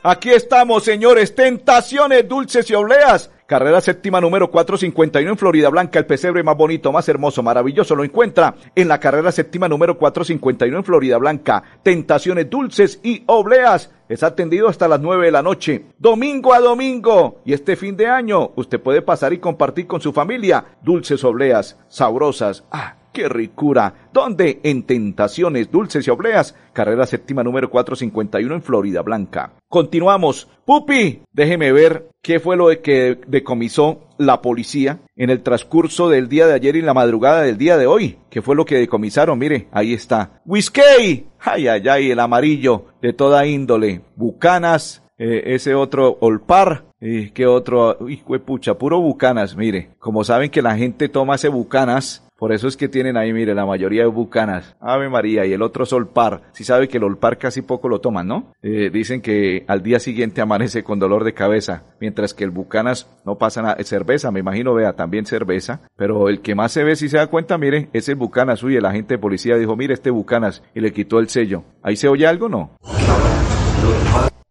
Aquí 0.04 0.30
estamos, 0.30 0.86
señores. 0.86 1.36
Tentaciones 1.36 2.30
dulces 2.30 2.70
y 2.70 2.76
obleas. 2.76 3.30
Carrera 3.48 3.80
séptima 3.80 4.20
número 4.20 4.52
451 4.52 5.32
en 5.32 5.38
Florida 5.38 5.70
Blanca. 5.70 6.00
El 6.00 6.06
pesebre 6.06 6.44
más 6.44 6.58
bonito, 6.58 6.92
más 6.92 7.08
hermoso, 7.08 7.42
maravilloso 7.42 7.96
lo 7.96 8.04
encuentra 8.04 8.56
en 8.76 8.90
la 8.90 9.00
carrera 9.00 9.32
séptima 9.32 9.70
número 9.70 9.98
451 9.98 10.78
en 10.78 10.84
Florida 10.84 11.18
Blanca. 11.18 11.64
Tentaciones 11.82 12.50
dulces 12.50 13.00
y 13.04 13.24
obleas. 13.26 13.90
Es 14.10 14.22
atendido 14.22 14.68
hasta 14.68 14.90
las 14.90 15.00
9 15.00 15.28
de 15.28 15.32
la 15.32 15.42
noche, 15.42 15.86
domingo 15.98 16.54
a 16.54 16.60
domingo. 16.60 17.40
Y 17.46 17.54
este 17.54 17.78
fin 17.78 17.96
de 17.96 18.08
año 18.08 18.52
usted 18.58 18.82
puede 18.82 19.02
pasar 19.02 19.32
y 19.32 19.38
compartir 19.38 19.88
con 19.88 20.02
su 20.02 20.12
familia 20.12 20.66
dulces 20.82 21.24
obleas, 21.24 21.80
sabrosas. 21.88 22.66
¡Ah! 22.70 22.97
¡Qué 23.14 23.30
ricura! 23.30 23.94
¿Dónde? 24.14 24.60
En 24.64 24.84
Tentaciones 24.84 25.72
Dulces 25.72 26.08
y 26.08 26.10
Obleas, 26.12 26.56
carrera 26.74 27.06
séptima 27.06 27.44
número 27.44 27.70
451 27.70 28.54
en 28.56 28.62
Florida 28.62 29.02
Blanca. 29.02 29.54
Continuamos. 29.70 30.48
Pupi, 30.66 31.22
déjeme 31.32 31.72
ver 31.72 32.10
qué 32.22 32.40
fue 32.40 32.58
lo 32.58 32.70
de 32.70 32.82
que 32.82 33.20
decomisó 33.28 34.02
la 34.18 34.42
policía 34.42 35.00
en 35.16 35.30
el 35.30 35.42
transcurso 35.42 36.10
del 36.10 36.30
día 36.30 36.48
de 36.48 36.54
ayer 36.54 36.76
y 36.76 36.82
la 36.82 36.94
madrugada 36.94 37.42
del 37.42 37.58
día 37.58 37.78
de 37.78 37.88
hoy. 37.88 38.18
¿Qué 38.30 38.42
fue 38.42 38.56
lo 38.56 38.66
que 38.66 38.76
decomisaron? 38.76 39.40
Mire, 39.40 39.68
ahí 39.72 39.94
está. 39.94 40.42
Whiskey. 40.46 41.28
Ay, 41.40 41.68
ay, 41.68 41.88
ay, 41.88 42.12
el 42.12 42.20
amarillo 42.20 42.86
de 43.02 43.14
toda 43.14 43.46
índole. 43.46 44.02
Bucanas, 44.16 45.04
eh, 45.18 45.56
ese 45.56 45.74
otro 45.74 46.18
Olpar, 46.20 46.86
y 47.00 47.30
qué 47.30 47.46
otro, 47.46 47.98
hijo 48.10 48.40
pucha, 48.40 48.76
puro 48.76 49.00
Bucanas, 49.00 49.56
mire. 49.56 49.92
Como 50.00 50.24
saben 50.24 50.50
que 50.50 50.62
la 50.62 50.76
gente 50.76 51.10
toma 51.10 51.36
ese 51.36 51.48
Bucanas, 51.48 52.27
por 52.38 52.52
eso 52.52 52.68
es 52.68 52.78
que 52.78 52.88
tienen 52.88 53.18
ahí, 53.18 53.34
mire, 53.34 53.56
la 53.56 53.66
mayoría 53.66 54.04
de 54.04 54.08
bucanas. 54.08 54.76
Ave 54.80 55.10
María 55.10 55.46
y 55.46 55.54
el 55.54 55.62
otro 55.62 55.86
es 55.86 55.94
Olpar. 55.94 56.44
Si 56.52 56.64
sabe 56.64 56.88
que 56.88 56.98
el 56.98 57.04
Olpar 57.04 57.38
casi 57.38 57.64
poco 57.64 57.90
lo 57.90 58.00
toman, 58.00 58.28
¿no? 58.28 58.54
Eh, 58.62 58.90
dicen 58.92 59.22
que 59.22 59.66
al 59.68 59.82
día 59.82 60.00
siguiente 60.00 60.42
amanece 60.42 60.84
con 60.84 61.00
dolor 61.00 61.24
de 61.24 61.34
cabeza, 61.34 61.84
mientras 62.00 62.34
que 62.34 62.44
el 62.44 62.52
bucanas 62.52 63.10
no 63.26 63.38
pasa 63.38 63.62
nada. 63.62 63.78
Cerveza, 63.84 64.32
me 64.32 64.42
imagino, 64.42 64.74
vea, 64.74 64.94
también 64.94 65.26
cerveza. 65.26 65.82
Pero 65.96 66.30
el 66.30 66.42
que 66.42 66.56
más 66.56 66.72
se 66.72 66.84
ve, 66.84 66.96
si 66.96 67.10
se 67.10 67.18
da 67.18 67.28
cuenta, 67.28 67.58
mire, 67.58 67.90
es 67.94 68.08
el 68.10 68.16
bucanas. 68.16 68.62
Uy, 68.62 68.76
el 68.76 68.86
agente 68.86 69.16
de 69.16 69.20
policía 69.20 69.58
dijo, 69.58 69.76
mire 69.76 69.94
este 69.94 70.12
bucanas, 70.12 70.64
y 70.76 70.82
le 70.82 70.94
quitó 70.94 71.20
el 71.20 71.30
sello. 71.30 71.64
¿Ahí 71.82 71.96
se 71.96 72.08
oye 72.08 72.28
algo, 72.28 72.50
no? 72.50 72.72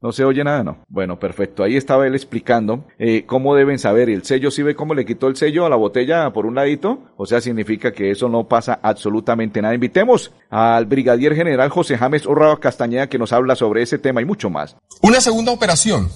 No 0.03 0.13
se 0.13 0.25
oye 0.25 0.45
nada, 0.45 0.63
no. 0.63 0.85
Bueno, 0.89 1.19
perfecto. 1.19 1.63
Ahí 1.63 1.77
estaba 1.77 2.07
él 2.07 2.15
explicando 2.15 2.85
eh, 2.99 3.25
cómo 3.27 3.55
deben 3.55 3.79
saber. 3.79 4.11
El 4.11 4.25
sello, 4.25 4.51
¿sí 4.51 4.63
ve 4.63 4.75
cómo 4.77 4.95
le 4.95 5.07
quitó 5.07 5.27
el 5.27 5.37
sello 5.37 5.65
a 5.65 5.71
la 5.71 5.77
botella 5.77 6.33
por 6.33 6.45
un 6.45 6.55
ladito? 6.55 7.01
O 7.17 7.25
sea, 7.25 7.41
significa 7.41 7.93
que 7.93 8.11
eso 8.11 8.29
no 8.29 8.47
pasa 8.47 8.79
absolutamente 8.83 9.63
nada. 9.63 9.75
Invitemos 9.75 10.33
al 10.51 10.85
brigadier 10.85 11.35
general 11.35 11.71
José 11.71 11.97
James 11.97 12.27
Orraba 12.27 12.61
Castañeda 12.61 13.09
que 13.09 13.19
nos 13.19 13.33
habla 13.33 13.57
sobre 13.57 13.83
ese 13.83 13.99
tema 13.99 14.21
y 14.21 14.27
mucho 14.27 14.51
más. 14.51 14.77
Una 15.03 15.21
segunda 15.21 15.53
operación 15.53 16.09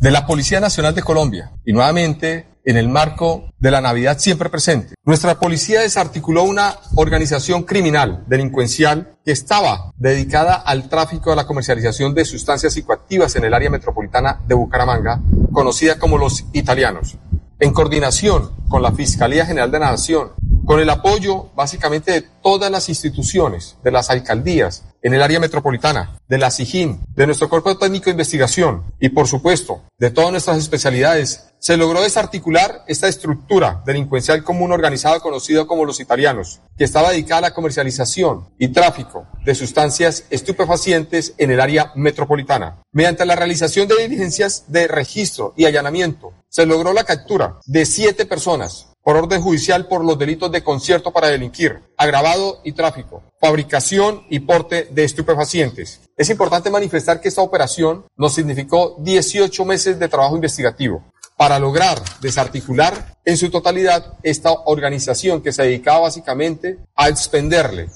de 0.00 0.10
la 0.10 0.26
Policía 0.26 0.60
Nacional 0.60 0.94
de 0.94 1.02
Colombia 1.02 1.52
y 1.66 1.72
nuevamente 1.72 2.46
en 2.68 2.76
el 2.76 2.90
marco 2.90 3.50
de 3.58 3.70
la 3.70 3.80
Navidad 3.80 4.18
siempre 4.18 4.50
presente. 4.50 4.94
Nuestra 5.02 5.40
policía 5.40 5.80
desarticuló 5.80 6.42
una 6.42 6.76
organización 6.96 7.62
criminal 7.62 8.24
delincuencial 8.26 9.16
que 9.24 9.32
estaba 9.32 9.94
dedicada 9.96 10.52
al 10.52 10.90
tráfico 10.90 11.32
a 11.32 11.34
la 11.34 11.46
comercialización 11.46 12.14
de 12.14 12.26
sustancias 12.26 12.74
psicoactivas 12.74 13.34
en 13.36 13.44
el 13.44 13.54
área 13.54 13.70
metropolitana 13.70 14.42
de 14.46 14.54
Bucaramanga, 14.54 15.22
conocida 15.50 15.98
como 15.98 16.18
los 16.18 16.44
italianos. 16.52 17.16
En 17.58 17.72
coordinación 17.72 18.50
con 18.68 18.82
la 18.82 18.92
Fiscalía 18.92 19.46
General 19.46 19.70
de 19.70 19.78
la 19.78 19.92
Nación, 19.92 20.32
con 20.66 20.78
el 20.78 20.90
apoyo 20.90 21.48
básicamente 21.56 22.12
de 22.12 22.20
todas 22.20 22.70
las 22.70 22.90
instituciones, 22.90 23.78
de 23.82 23.92
las 23.92 24.10
alcaldías 24.10 24.84
en 25.02 25.14
el 25.14 25.22
área 25.22 25.40
metropolitana, 25.40 26.18
de 26.28 26.38
la 26.38 26.50
SIGIN, 26.50 27.00
de 27.14 27.26
nuestro 27.26 27.48
Cuerpo 27.48 27.78
Técnico 27.78 28.06
de 28.06 28.12
Investigación 28.12 28.84
y, 29.00 29.10
por 29.10 29.28
supuesto, 29.28 29.82
de 29.98 30.10
todas 30.10 30.30
nuestras 30.30 30.58
especialidades, 30.58 31.44
se 31.60 31.76
logró 31.76 32.02
desarticular 32.02 32.84
esta 32.86 33.08
estructura 33.08 33.82
delincuencial 33.84 34.44
común 34.44 34.70
organizada 34.70 35.20
conocida 35.20 35.66
como 35.66 35.84
los 35.84 36.00
italianos, 36.00 36.60
que 36.76 36.84
estaba 36.84 37.10
dedicada 37.10 37.38
a 37.38 37.50
la 37.50 37.54
comercialización 37.54 38.48
y 38.58 38.68
tráfico 38.68 39.26
de 39.44 39.54
sustancias 39.54 40.24
estupefacientes 40.30 41.34
en 41.38 41.50
el 41.50 41.60
área 41.60 41.92
metropolitana. 41.96 42.82
Mediante 42.92 43.26
la 43.26 43.36
realización 43.36 43.88
de 43.88 43.96
diligencias 43.96 44.64
de 44.68 44.86
registro 44.86 45.54
y 45.56 45.64
allanamiento, 45.64 46.32
se 46.48 46.66
logró 46.66 46.92
la 46.92 47.04
captura 47.04 47.58
de 47.66 47.84
siete 47.86 48.24
personas 48.24 48.87
por 49.08 49.16
orden 49.16 49.40
judicial 49.40 49.86
por 49.86 50.04
los 50.04 50.18
delitos 50.18 50.52
de 50.52 50.62
concierto 50.62 51.14
para 51.14 51.28
delinquir, 51.28 51.80
agravado 51.96 52.60
y 52.62 52.72
tráfico, 52.72 53.22
fabricación 53.40 54.26
y 54.28 54.40
porte 54.40 54.86
de 54.90 55.04
estupefacientes. 55.04 56.02
Es 56.14 56.28
importante 56.28 56.68
manifestar 56.68 57.18
que 57.18 57.28
esta 57.28 57.40
operación 57.40 58.04
nos 58.18 58.34
significó 58.34 58.96
18 58.98 59.64
meses 59.64 59.98
de 59.98 60.08
trabajo 60.08 60.36
investigativo 60.36 61.02
para 61.38 61.58
lograr 61.58 62.02
desarticular 62.20 63.16
en 63.24 63.38
su 63.38 63.48
totalidad 63.48 64.18
esta 64.22 64.50
organización 64.50 65.40
que 65.40 65.52
se 65.52 65.62
dedicaba 65.62 66.00
básicamente 66.00 66.76
a 66.94 67.08
expenderle 67.08 67.88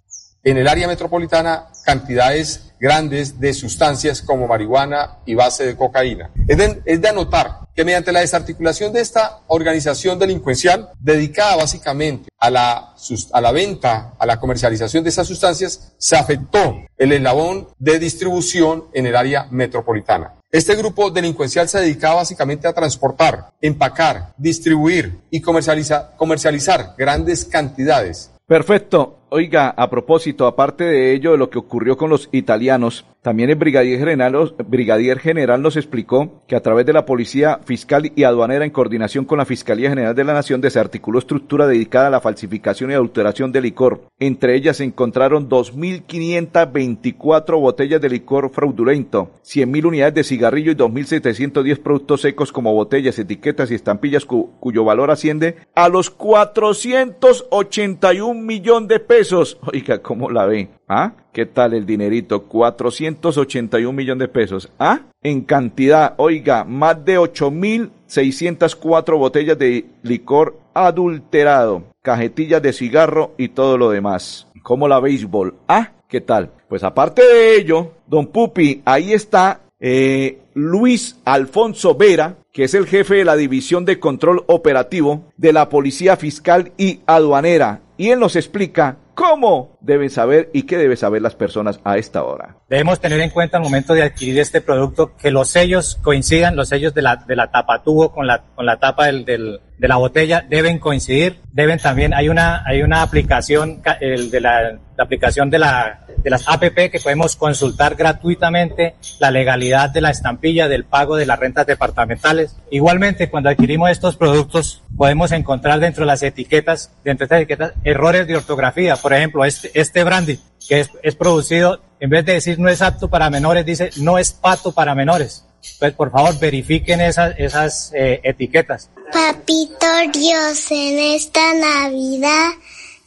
en 0.45 0.57
el 0.57 0.69
área 0.69 0.89
metropolitana 0.89 1.69
cantidades 1.85 2.73
grandes 2.81 3.39
de 3.39 3.55
sustancias 3.55 4.23
como 4.23 4.49
marihuana 4.49 5.19
y 5.25 5.37
base 5.37 5.65
de 5.65 5.77
cocaína. 5.77 6.31
Es 6.49 6.57
de, 7.01 7.09
anotar 7.09 7.61
que 7.77 7.85
mediante 7.85 8.11
la 8.11 8.21
desarticulación 8.21 8.93
de 8.93 9.01
esta 9.01 9.41
organización 9.47 10.19
delincuencial 10.19 10.91
dedicada 10.99 11.57
básicamente 11.57 12.29
a 12.39 12.51
la, 12.51 13.53
venta, 13.53 14.15
a 14.19 14.27
la 14.27 14.41
comercialización 14.41 15.05
de 15.05 15.11
esas 15.11 15.29
sustancias, 15.29 15.93
se 15.97 16.17
afectó 16.17 16.77
el 16.99 17.13
eslabón 17.13 17.69
de 17.79 18.01
distribución 18.01 18.87
en 18.93 19.07
el 19.07 19.15
área 19.15 19.47
metropolitana. 19.51 20.35
Este 20.51 20.75
grupo 20.75 21.11
delincuencial 21.11 21.69
se 21.69 21.79
dedicaba 21.79 22.17
básicamente 22.17 22.67
a 22.67 22.73
transportar, 22.73 23.53
empacar, 23.61 24.35
distribuir 24.37 25.21
y 25.31 25.41
comercializar 25.41 26.95
grandes 26.99 27.45
cantidades 27.45 28.33
Perfecto. 28.53 29.22
Oiga, 29.35 29.71
a 29.71 29.89
propósito, 29.89 30.47
aparte 30.47 30.85
de 30.85 31.15
ello, 31.15 31.33
de 31.33 31.39
lo 31.39 31.49
que 31.49 31.59
ocurrió 31.59 31.97
con 31.97 32.11
los 32.11 32.29
italianos, 32.33 33.07
también 33.23 33.49
el 33.49 33.57
brigadier 33.57 35.19
general, 35.21 35.62
nos 35.62 35.79
explicó 35.79 36.43
que 36.47 36.55
a 36.55 36.61
través 36.61 36.85
de 36.85 36.93
la 36.93 37.07
Policía 37.07 37.61
Fiscal 37.65 38.12
y 38.15 38.25
Aduanera, 38.25 38.67
en 38.67 38.73
coordinación 38.73 39.25
con 39.25 39.39
la 39.39 39.47
Fiscalía 39.47 39.89
General 39.89 40.15
de 40.15 40.25
la 40.25 40.35
Nación, 40.35 40.61
desarticuló 40.61 41.19
estructura 41.19 41.67
dedicada 41.67 42.09
a 42.09 42.11
la 42.11 42.21
falsificación 42.21 42.91
y 42.91 42.95
adulteración 42.95 43.53
de 43.53 43.62
licor. 43.62 44.03
Entre 44.19 44.55
ellas 44.55 44.77
se 44.77 44.85
encontraron 44.85 45.49
2.524 45.49 47.59
botellas 47.59 48.03
de 48.03 48.11
licor 48.11 48.51
fraudulento, 48.51 49.31
100.000 49.47 49.87
unidades 49.87 50.15
de 50.15 50.25
cigarrillo 50.25 50.73
y 50.73 50.75
2.710 50.75 51.79
productos 51.79 52.21
secos 52.21 52.53
como 52.53 52.75
botellas, 52.75 53.19
etiquetas 53.19 53.71
y 53.71 53.77
estampillas 53.77 54.27
cuyo 54.27 54.85
valor 54.85 55.11
asciende 55.11 55.57
a 55.75 55.89
los 55.89 56.11
481 56.11 58.35
millones 58.35 58.89
de 58.89 59.01
pesos. 59.01 59.22
Oiga, 59.31 60.02
¿cómo 60.02 60.31
la 60.31 60.47
ve? 60.47 60.69
¿Ah? 60.88 61.12
¿Qué 61.33 61.47
tal 61.47 61.75
el 61.75 61.87
dinerito? 61.87 62.43
481 62.43 63.93
millones 63.93 64.21
de 64.21 64.29
pesos. 64.29 64.69
¿Ah? 64.79 65.00
En 65.23 65.43
cantidad, 65.43 66.14
oiga, 66.17 66.64
más 66.64 67.05
de 67.05 67.19
8.604 67.19 69.19
botellas 69.19 69.59
de 69.59 69.87
licor 70.02 70.59
adulterado, 70.75 71.85
cajetillas 72.02 72.62
de 72.62 72.73
cigarro 72.73 73.35
y 73.38 73.50
todo 73.50 73.79
lo 73.79 73.91
demás. 73.91 74.49
¿Cómo 74.62 74.88
la 74.88 74.99
béisbol? 74.99 75.55
¿Ah? 75.69 75.93
¿Qué 76.09 76.21
tal? 76.21 76.50
Pues 76.69 76.83
aparte 76.83 77.23
de 77.23 77.57
ello, 77.57 77.93
don 78.07 78.26
Pupi, 78.26 78.83
ahí 78.85 79.12
está 79.12 79.61
eh, 79.79 80.38
Luis 80.55 81.19
Alfonso 81.25 81.95
Vera, 81.95 82.37
que 82.52 82.64
es 82.64 82.75
el 82.75 82.87
jefe 82.87 83.17
de 83.17 83.25
la 83.25 83.37
División 83.37 83.85
de 83.85 83.99
Control 83.99 84.45
Operativo 84.47 85.25
de 85.37 85.52
la 85.52 85.69
Policía 85.69 86.17
Fiscal 86.17 86.73
y 86.76 87.00
Aduanera. 87.07 87.81
Y 87.97 88.11
él 88.11 88.21
nos 88.21 88.37
explica 88.37 88.99
¿Cómo 89.14 89.72
deben 89.83 90.11
saber 90.11 90.51
y 90.53 90.62
qué 90.62 90.79
deben 90.79 90.97
saber 90.97 91.23
las 91.23 91.35
personas 91.35 91.81
a 91.85 91.99
esta 91.99 92.23
hora? 92.25 92.57
Debemos 92.69 93.01
tener 93.01 93.21
en 93.21 93.31
cuenta 93.31 93.59
al 93.59 93.62
momento 93.62 93.95
de 93.95 94.03
adquirir 94.03 94.39
este 94.39 94.61
producto 94.61 95.17
que 95.17 95.31
los 95.31 95.51
sellos 95.51 95.99
coincidan, 96.03 96.57
los 96.57 96.69
sellos 96.69 96.95
de 96.95 97.03
la, 97.03 97.17
de 97.17 97.37
la 97.37 97.51
tapa 97.51 97.83
tubo 97.83 98.12
con 98.12 98.27
la, 98.27 98.43
con 98.55 98.65
la 98.65 98.79
tapa 98.79 99.07
del, 99.07 99.25
del, 99.25 99.61
de 99.83 99.89
la 99.89 99.97
botella 99.97 100.47
deben 100.49 100.79
coincidir, 100.79 101.41
deben 101.53 101.81
también, 101.81 102.15
hay 102.15 102.29
una, 102.29 102.62
hay 102.65 102.83
una 102.83 103.03
aplicación, 103.03 103.83
el 104.01 104.31
de 104.31 104.41
la, 104.41 104.79
la 104.97 105.05
aplicación 105.05 105.51
de 105.51 105.59
la, 105.59 106.07
de 106.19 106.31
las 106.31 106.49
APP 106.49 106.91
que 106.91 107.01
podemos 107.03 107.35
consultar 107.35 107.97
gratuitamente 107.97 108.95
la 109.19 109.33
legalidad 109.33 109.91
de 109.91 110.01
la 110.01 110.11
estampilla 110.11 110.69
del 110.69 110.85
pago 110.85 111.17
de 111.17 111.27
las 111.27 111.37
rentas 111.39 111.67
departamentales. 111.67 112.57
Igualmente, 112.71 113.29
cuando 113.29 113.49
adquirimos 113.51 113.91
estos 113.91 114.17
productos, 114.17 114.85
podemos 114.97 115.33
encontrar 115.33 115.81
dentro 115.81 116.03
de 116.03 116.07
las 116.07 116.23
etiquetas, 116.23 116.93
dentro 117.03 117.27
de 117.27 117.35
estas 117.35 117.39
etiquetas, 117.41 117.73
errores 117.83 118.29
de 118.29 118.37
ortografía. 118.37 118.95
Por 118.95 119.15
ejemplo, 119.15 119.45
este, 119.45 119.72
este 119.75 120.05
brandy, 120.05 120.38
que 120.69 120.81
es, 120.81 120.91
es 121.02 121.14
producido, 121.14 121.81
en 122.00 122.11
vez 122.11 122.25
de 122.25 122.35
decir 122.35 122.59
no 122.59 122.69
es 122.69 122.83
apto 122.83 123.09
para 123.09 123.31
menores, 123.31 123.64
dice 123.64 123.91
no 123.97 124.19
es 124.19 124.33
pato 124.33 124.73
para 124.73 124.95
menores. 124.95 125.45
Pues 125.79 125.93
por 125.93 126.11
favor 126.11 126.38
verifiquen 126.41 127.00
esas, 127.00 127.35
esas 127.38 127.93
eh, 127.95 128.21
etiquetas. 128.25 128.91
Papito 129.12 129.87
Dios, 130.12 130.71
en 130.71 130.99
esta 130.99 131.55
Navidad 131.55 132.50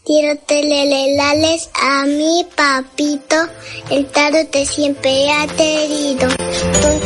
quiero 0.05 0.38
telelelales 0.39 1.69
a 1.74 2.05
mi 2.05 2.45
papito, 2.55 3.36
el 3.89 4.07
te 4.51 4.65
siempre 4.65 5.31
ha 5.31 5.48
querido. 5.48 6.29
Tú 6.29 7.05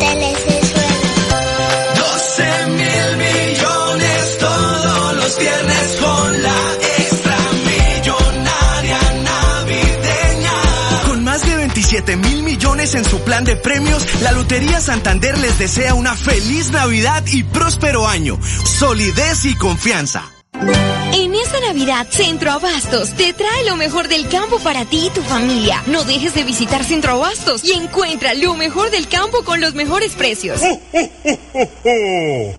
mil 12.07 12.43
millones 12.43 12.95
en 12.95 13.05
su 13.05 13.19
plan 13.21 13.43
de 13.43 13.55
premios, 13.55 14.21
la 14.21 14.31
Lotería 14.31 14.79
Santander 14.79 15.37
les 15.37 15.59
desea 15.59 15.93
una 15.93 16.15
feliz 16.15 16.71
Navidad 16.71 17.23
y 17.27 17.43
próspero 17.43 18.07
año. 18.07 18.39
Solidez 18.79 19.45
y 19.45 19.55
confianza. 19.55 20.31
En 21.13 21.35
esta 21.35 21.59
Navidad, 21.61 22.07
Centro 22.09 22.51
Abastos 22.51 23.11
te 23.13 23.33
trae 23.33 23.65
lo 23.65 23.75
mejor 23.75 24.07
del 24.07 24.27
campo 24.29 24.59
para 24.59 24.85
ti 24.85 25.07
y 25.07 25.09
tu 25.09 25.21
familia. 25.21 25.81
No 25.87 26.03
dejes 26.03 26.33
de 26.33 26.43
visitar 26.43 26.83
Centro 26.83 27.13
Abastos 27.13 27.63
y 27.63 27.73
encuentra 27.73 28.33
lo 28.33 28.55
mejor 28.55 28.89
del 28.91 29.07
campo 29.07 29.43
con 29.43 29.61
los 29.61 29.73
mejores 29.73 30.13
precios. 30.13 30.61
¡Oh, 30.63 30.81
oh, 30.93 31.69
oh, 31.83 32.58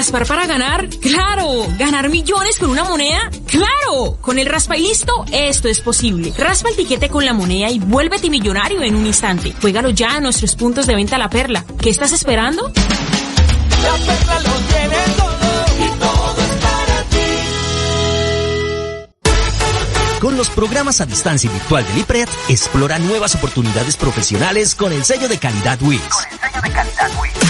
¿Raspar 0.00 0.26
para 0.26 0.46
ganar? 0.46 0.88
¡Claro! 0.88 1.66
¿Ganar 1.78 2.08
millones 2.08 2.58
con 2.58 2.70
una 2.70 2.84
moneda? 2.84 3.20
¡Claro! 3.46 4.16
Con 4.22 4.38
el 4.38 4.46
raspa 4.46 4.78
y 4.78 4.80
listo, 4.80 5.26
esto 5.30 5.68
es 5.68 5.82
posible. 5.82 6.32
Raspa 6.38 6.70
el 6.70 6.76
tiquete 6.76 7.10
con 7.10 7.26
la 7.26 7.34
moneda 7.34 7.68
y 7.68 7.78
vuélvete 7.80 8.30
millonario 8.30 8.80
en 8.80 8.94
un 8.94 9.06
instante. 9.06 9.54
Juégalo 9.60 9.90
ya 9.90 10.14
a 10.14 10.20
nuestros 10.20 10.56
puntos 10.56 10.86
de 10.86 10.94
venta 10.94 11.18
La 11.18 11.28
Perla. 11.28 11.66
¿Qué 11.82 11.90
estás 11.90 12.12
esperando? 12.12 12.68
La 12.68 13.92
Perla 13.92 14.40
lo 14.40 14.52
tiene 14.70 14.96
todo 15.18 15.66
y 15.76 15.90
todo 15.98 16.34
es 16.38 16.54
para 16.62 17.02
ti. 17.10 17.18
Con 20.18 20.38
los 20.38 20.48
programas 20.48 21.02
a 21.02 21.04
distancia 21.04 21.50
virtual 21.50 21.86
del 21.88 21.98
IPRED, 21.98 22.28
explora 22.48 22.98
nuevas 22.98 23.34
oportunidades 23.34 23.98
profesionales 23.98 24.74
con 24.74 24.94
el 24.94 25.04
sello 25.04 25.28
de 25.28 25.36
calidad 25.36 25.78
WIS. 25.82 26.00
Con 26.00 26.22
el 26.32 26.40
sello 26.40 26.62
de 26.62 26.70
calidad 26.70 27.10
WIS. 27.20 27.49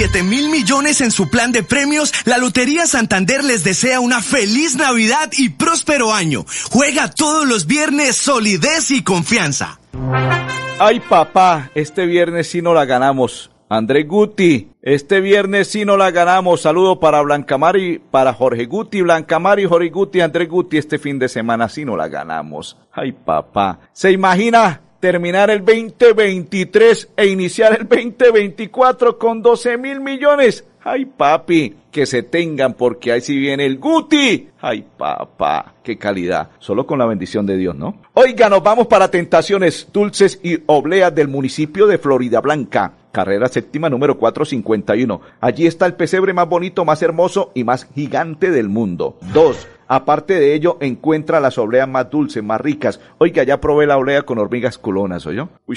7 0.00 0.22
mil 0.22 0.48
millones 0.48 1.02
en 1.02 1.10
su 1.10 1.28
plan 1.28 1.52
de 1.52 1.62
premios, 1.62 2.14
la 2.24 2.38
Lotería 2.38 2.86
Santander 2.86 3.44
les 3.44 3.64
desea 3.64 4.00
una 4.00 4.22
feliz 4.22 4.74
Navidad 4.74 5.28
y 5.36 5.50
próspero 5.50 6.14
año. 6.14 6.46
Juega 6.70 7.10
todos 7.10 7.46
los 7.46 7.66
viernes 7.66 8.16
solidez 8.16 8.92
y 8.92 9.04
confianza. 9.04 9.78
Ay 10.78 11.00
papá, 11.00 11.70
este 11.74 12.06
viernes 12.06 12.48
sí 12.48 12.62
no 12.62 12.72
la 12.72 12.86
ganamos. 12.86 13.50
André 13.68 14.04
Guti, 14.04 14.70
este 14.80 15.20
viernes 15.20 15.68
sí 15.68 15.84
no 15.84 15.98
la 15.98 16.10
ganamos. 16.12 16.62
Saludo 16.62 16.98
para 16.98 17.20
Blancamari, 17.20 17.98
para 17.98 18.32
Jorge 18.32 18.64
Guti, 18.64 19.02
Blancamari, 19.02 19.66
Jorge 19.66 19.90
Guti, 19.90 20.22
Andrés 20.22 20.48
Guti, 20.48 20.78
este 20.78 20.98
fin 20.98 21.18
de 21.18 21.28
semana 21.28 21.68
sí 21.68 21.84
no 21.84 21.94
la 21.94 22.08
ganamos. 22.08 22.78
Ay 22.90 23.12
papá, 23.12 23.80
¿se 23.92 24.10
imagina 24.12 24.80
terminar 25.00 25.50
el 25.50 25.64
2023 25.64 27.08
e 27.16 27.26
iniciar 27.26 27.72
el 27.80 27.88
2024 27.88 29.18
con 29.18 29.42
12 29.42 29.78
mil 29.78 30.00
millones? 30.00 30.64
Ay 30.82 31.04
papi, 31.04 31.74
que 31.90 32.06
se 32.06 32.22
tengan 32.22 32.72
porque 32.72 33.12
ahí 33.12 33.20
sí 33.20 33.36
viene 33.36 33.66
el 33.66 33.78
Guti. 33.78 34.48
Ay 34.60 34.84
papá, 34.96 35.74
qué 35.82 35.98
calidad. 35.98 36.50
Solo 36.58 36.86
con 36.86 36.98
la 36.98 37.06
bendición 37.06 37.44
de 37.44 37.56
Dios, 37.56 37.74
¿no? 37.74 37.96
Oiga, 38.14 38.48
nos 38.48 38.62
vamos 38.62 38.86
para 38.86 39.10
Tentaciones 39.10 39.88
Dulces 39.92 40.40
y 40.42 40.58
Obleas 40.66 41.14
del 41.14 41.28
municipio 41.28 41.86
de 41.86 41.98
Florida 41.98 42.40
Blanca. 42.40 42.92
Carrera 43.12 43.48
séptima 43.48 43.90
número 43.90 44.16
451. 44.16 45.20
Allí 45.40 45.66
está 45.66 45.84
el 45.84 45.94
pesebre 45.94 46.32
más 46.32 46.48
bonito, 46.48 46.84
más 46.84 47.02
hermoso 47.02 47.50
y 47.54 47.64
más 47.64 47.86
gigante 47.94 48.50
del 48.50 48.68
mundo. 48.68 49.18
Dos 49.34 49.66
Aparte 49.92 50.34
de 50.38 50.54
ello, 50.54 50.76
encuentra 50.80 51.40
las 51.40 51.58
obleas 51.58 51.88
más 51.88 52.08
dulces, 52.08 52.44
más 52.44 52.60
ricas. 52.60 53.00
Oiga, 53.18 53.42
ya 53.42 53.60
probé 53.60 53.88
la 53.88 53.98
oblea 53.98 54.22
con 54.22 54.38
hormigas 54.38 54.78
culonas, 54.78 55.26
¿oyó? 55.26 55.48
Uy, 55.66 55.76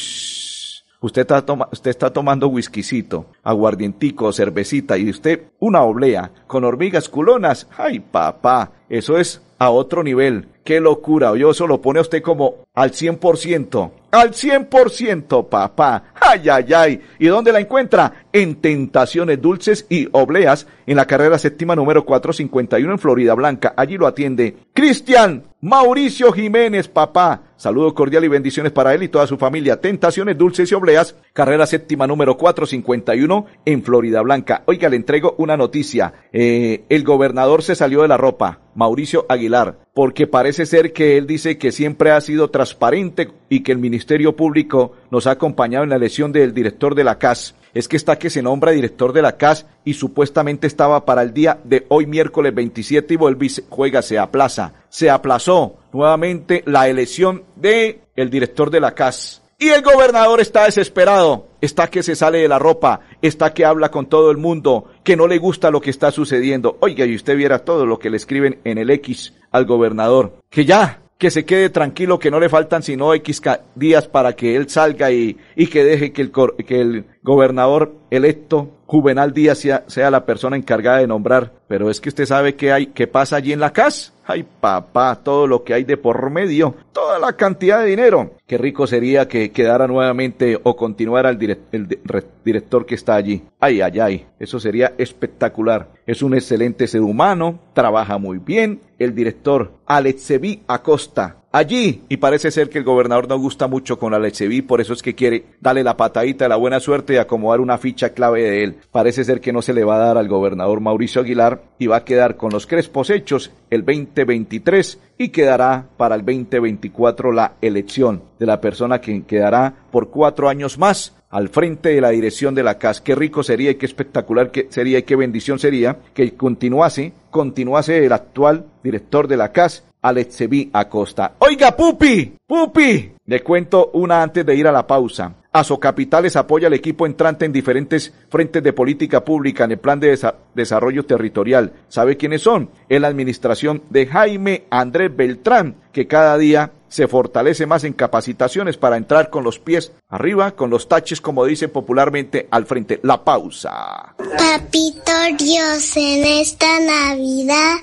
usted 1.03 1.21
está, 1.21 1.45
toma, 1.45 1.67
usted 1.71 1.91
está 1.91 2.11
tomando 2.11 2.47
whiskycito, 2.47 3.27
aguardientico, 3.43 4.31
cervecita 4.31 4.97
y 4.97 5.09
usted 5.09 5.51
una 5.59 5.83
oblea 5.83 6.31
con 6.47 6.63
hormigas 6.63 7.09
culonas. 7.09 7.67
Ay, 7.77 7.99
papá, 7.99 8.71
eso 8.89 9.17
es 9.17 9.41
a 9.59 9.69
otro 9.69 10.03
nivel. 10.03 10.47
Qué 10.63 10.79
locura. 10.79 11.35
Yo 11.35 11.51
eso 11.51 11.67
lo 11.67 11.81
pone 11.81 11.99
usted 11.99 12.21
como 12.21 12.55
al 12.73 12.91
100%. 12.91 13.91
Al 14.11 14.31
100%, 14.31 15.49
papá. 15.49 16.03
Ay, 16.15 16.47
ay, 16.49 16.73
ay. 16.73 17.01
¿Y 17.19 17.27
dónde 17.27 17.51
la 17.51 17.59
encuentra? 17.59 18.25
En 18.31 18.55
Tentaciones 18.55 19.41
Dulces 19.41 19.85
y 19.89 20.07
Obleas, 20.11 20.67
en 20.85 20.95
la 20.95 21.05
carrera 21.05 21.37
séptima 21.37 21.75
número 21.75 22.05
451 22.05 22.91
en 22.91 22.99
Florida 22.99 23.33
Blanca. 23.33 23.73
Allí 23.75 23.97
lo 23.97 24.07
atiende 24.07 24.55
Cristian 24.73 25.43
Mauricio 25.61 26.31
Jiménez, 26.31 26.87
papá. 26.87 27.41
Saludo 27.63 27.93
cordial 27.93 28.25
y 28.25 28.27
bendiciones 28.27 28.73
para 28.73 28.93
él 28.93 29.03
y 29.03 29.07
toda 29.07 29.25
su 29.25 29.37
familia. 29.37 29.79
Tentaciones 29.79 30.37
Dulces 30.37 30.69
y 30.69 30.75
Obleas, 30.75 31.15
carrera 31.31 31.65
séptima 31.65 32.05
número 32.05 32.35
451 32.35 33.45
en 33.63 33.83
Florida 33.83 34.21
Blanca. 34.21 34.63
Oiga, 34.65 34.89
le 34.89 34.97
entrego 34.97 35.35
una 35.37 35.55
noticia. 35.55 36.13
Eh, 36.33 36.83
el 36.89 37.05
gobernador 37.05 37.63
se 37.63 37.75
salió 37.75 38.01
de 38.01 38.09
la 38.09 38.17
ropa, 38.17 38.59
Mauricio 38.75 39.25
Aguilar, 39.29 39.77
porque 39.93 40.27
parece 40.27 40.65
ser 40.65 40.91
que 40.91 41.15
él 41.15 41.25
dice 41.25 41.57
que 41.57 41.71
siempre 41.71 42.11
ha 42.11 42.19
sido 42.19 42.49
transparente 42.49 43.31
y 43.47 43.61
que 43.61 43.71
el 43.71 43.77
Ministerio 43.77 44.35
Público 44.35 44.91
nos 45.09 45.25
ha 45.25 45.31
acompañado 45.31 45.85
en 45.85 45.91
la 45.91 45.95
elección 45.95 46.33
del 46.33 46.53
director 46.53 46.95
de 46.95 47.05
la 47.05 47.17
CAS. 47.17 47.55
Es 47.73 47.87
que 47.87 47.95
está 47.95 48.19
que 48.19 48.29
se 48.29 48.43
nombra 48.43 48.71
director 48.71 49.13
de 49.13 49.21
la 49.21 49.37
CAS 49.37 49.67
y 49.85 49.93
supuestamente 49.93 50.67
estaba 50.67 51.05
para 51.05 51.21
el 51.21 51.33
día 51.33 51.59
de 51.63 51.85
hoy 51.87 52.07
miércoles 52.07 52.53
27 52.53 53.13
y 53.13 53.17
vuelve 53.17 53.45
y 53.45 53.49
juega, 53.69 54.01
se 54.01 54.19
aplaza. 54.19 54.73
Se 54.93 55.09
aplazó 55.09 55.77
nuevamente 55.91 56.61
la 56.67 56.87
elección 56.87 57.45
de 57.55 58.01
el 58.15 58.29
director 58.29 58.69
de 58.69 58.79
la 58.79 58.93
CAS. 58.93 59.41
Y 59.57 59.69
el 59.69 59.81
gobernador 59.81 60.39
está 60.39 60.65
desesperado, 60.65 61.47
está 61.61 61.89
que 61.89 62.03
se 62.03 62.15
sale 62.15 62.37
de 62.37 62.47
la 62.47 62.59
ropa, 62.59 62.99
está 63.19 63.55
que 63.55 63.65
habla 63.65 63.89
con 63.89 64.05
todo 64.05 64.29
el 64.29 64.37
mundo, 64.37 64.91
que 65.03 65.15
no 65.15 65.25
le 65.25 65.39
gusta 65.39 65.71
lo 65.71 65.81
que 65.81 65.89
está 65.89 66.11
sucediendo. 66.11 66.77
Oiga, 66.79 67.07
y 67.07 67.15
usted 67.15 67.35
viera 67.35 67.65
todo 67.65 67.87
lo 67.87 67.97
que 67.97 68.11
le 68.11 68.17
escriben 68.17 68.59
en 68.65 68.77
el 68.77 68.91
X 68.91 69.33
al 69.49 69.65
gobernador, 69.65 70.37
que 70.51 70.63
ya, 70.63 71.01
que 71.17 71.31
se 71.31 71.45
quede 71.45 71.69
tranquilo, 71.69 72.19
que 72.19 72.31
no 72.31 72.39
le 72.39 72.49
faltan 72.49 72.83
sino 72.83 73.13
X 73.13 73.41
días 73.75 74.07
para 74.07 74.33
que 74.33 74.55
él 74.55 74.69
salga 74.69 75.11
y, 75.11 75.37
y 75.55 75.67
que 75.67 75.83
deje 75.83 76.11
que 76.11 76.21
el, 76.21 76.31
que 76.31 76.81
el 76.81 77.05
gobernador 77.21 77.93
electo, 78.09 78.69
Juvenal 78.85 79.33
Díaz, 79.33 79.59
sea, 79.59 79.83
sea, 79.87 80.11
la 80.11 80.25
persona 80.25 80.57
encargada 80.57 80.97
de 80.97 81.07
nombrar. 81.07 81.51
Pero 81.67 81.89
es 81.89 81.99
que 81.99 82.09
usted 82.09 82.25
sabe 82.25 82.55
qué 82.55 82.71
hay, 82.71 82.87
qué 82.87 83.07
pasa 83.07 83.37
allí 83.37 83.53
en 83.53 83.59
la 83.59 83.73
casa. 83.73 84.13
Ay, 84.25 84.45
papá, 84.61 85.19
todo 85.23 85.47
lo 85.47 85.63
que 85.63 85.73
hay 85.73 85.83
de 85.83 85.97
por 85.97 86.29
medio, 86.29 86.75
toda 86.93 87.19
la 87.19 87.33
cantidad 87.33 87.79
de 87.81 87.87
dinero. 87.87 88.35
Qué 88.47 88.57
rico 88.57 88.87
sería 88.87 89.27
que 89.27 89.51
quedara 89.51 89.87
nuevamente 89.87 90.59
o 90.61 90.75
continuara 90.75 91.29
el, 91.29 91.57
el 91.71 91.97
director 92.45 92.85
que 92.85 92.95
está 92.95 93.15
allí. 93.15 93.43
Ay, 93.59 93.81
ay, 93.81 93.99
ay, 93.99 94.25
eso 94.39 94.59
sería 94.59 94.93
espectacular. 94.97 95.89
Es 96.05 96.21
un 96.21 96.33
excelente 96.33 96.87
ser 96.87 97.01
humano, 97.01 97.59
trabaja 97.73 98.17
muy 98.17 98.37
bien. 98.37 98.81
El 98.99 99.15
director 99.15 99.71
Alexevi 99.85 100.61
Acosta, 100.67 101.37
allí. 101.53 102.03
Y 102.09 102.17
parece 102.17 102.51
ser 102.51 102.69
que 102.69 102.79
el 102.79 102.83
gobernador 102.83 103.29
no 103.29 103.37
gusta 103.37 103.67
mucho 103.67 103.97
con 103.97 104.13
Alexevi, 104.13 104.61
por 104.61 104.81
eso 104.81 104.91
es 104.91 105.01
que 105.01 105.15
quiere 105.15 105.45
darle 105.61 105.83
la 105.83 105.95
patadita 105.95 106.45
de 106.45 106.49
la 106.49 106.57
buena 106.57 106.81
suerte 106.81 107.13
y 107.13 107.17
acomodar 107.17 107.61
una 107.61 107.77
ficha 107.77 108.09
clave 108.09 108.41
de 108.41 108.63
él. 108.63 108.75
Parece 108.91 109.23
ser 109.23 109.39
que 109.39 109.53
no 109.53 109.61
se 109.61 109.73
le 109.73 109.85
va 109.85 109.95
a 109.95 110.05
dar 110.05 110.17
al 110.17 110.27
gobernador 110.27 110.81
Mauricio 110.81 111.21
Aguilar 111.21 111.61
y 111.79 111.87
va 111.87 111.97
a 111.97 112.05
quedar 112.05 112.35
con 112.35 112.51
los 112.51 112.67
crespos 112.67 113.09
hechos 113.09 113.51
el 113.69 113.85
2023 113.85 114.99
y 115.17 115.29
quedará 115.29 115.87
para 115.95 116.15
el 116.15 116.25
2024 116.25 117.31
la 117.31 117.53
elección 117.61 118.23
de 118.39 118.45
la 118.45 118.59
persona 118.59 118.99
que 118.99 119.23
quedará 119.23 119.73
por 119.91 120.09
cuatro 120.09 120.49
años 120.49 120.77
más 120.77 121.13
al 121.33 121.49
frente 121.49 121.89
de 121.89 121.99
la 121.99 122.11
dirección 122.11 122.53
de 122.53 122.61
la 122.61 122.77
CAS. 122.77 123.01
Qué 123.01 123.15
rico 123.15 123.41
sería 123.41 123.71
y 123.71 123.75
qué 123.75 123.87
espectacular 123.87 124.51
que 124.51 124.67
sería 124.69 124.99
y 124.99 125.03
qué 125.03 125.15
bendición 125.15 125.57
sería 125.57 125.97
que 126.13 126.35
continuase, 126.35 127.11
continuase 127.31 128.05
el 128.05 128.13
actual 128.13 128.67
director 128.83 129.27
de 129.27 129.37
la 129.37 129.51
CAS, 129.51 129.83
Alexevi 130.03 130.69
Acosta. 130.71 131.33
Oiga, 131.39 131.75
Pupi, 131.75 132.35
Pupi, 132.45 133.13
le 133.25 133.41
cuento 133.41 133.89
una 133.93 134.21
antes 134.21 134.45
de 134.45 134.55
ir 134.55 134.67
a 134.67 134.71
la 134.71 134.85
pausa. 134.85 135.33
Capitales 135.79 136.35
apoya 136.35 136.67
al 136.67 136.73
equipo 136.73 137.05
entrante 137.05 137.45
en 137.45 137.53
diferentes 137.53 138.11
frentes 138.29 138.63
de 138.63 138.73
política 138.73 139.23
pública 139.23 139.65
en 139.65 139.71
el 139.71 139.77
plan 139.77 139.99
de 139.99 140.17
desarrollo 140.55 141.05
territorial. 141.05 141.73
¿Sabe 141.89 142.17
quiénes 142.17 142.41
son? 142.41 142.71
Es 142.89 142.99
la 142.99 143.07
administración 143.07 143.83
de 143.89 144.07
Jaime 144.07 144.65
Andrés 144.71 145.15
Beltrán, 145.15 145.75
que 145.91 146.07
cada 146.07 146.37
día 146.39 146.71
se 146.87 147.07
fortalece 147.07 147.65
más 147.65 147.83
en 147.83 147.93
capacitaciones 147.93 148.77
para 148.77 148.97
entrar 148.97 149.29
con 149.29 149.43
los 149.43 149.59
pies 149.59 149.93
arriba, 150.09 150.51
con 150.51 150.69
los 150.69 150.87
taches, 150.87 151.21
como 151.21 151.45
dicen 151.45 151.69
popularmente, 151.69 152.47
al 152.51 152.65
frente. 152.65 152.99
La 153.03 153.23
pausa. 153.23 154.15
Papito 154.17 155.11
Dios, 155.37 155.97
en 155.97 156.23
esta 156.23 156.79
Navidad 156.79 157.77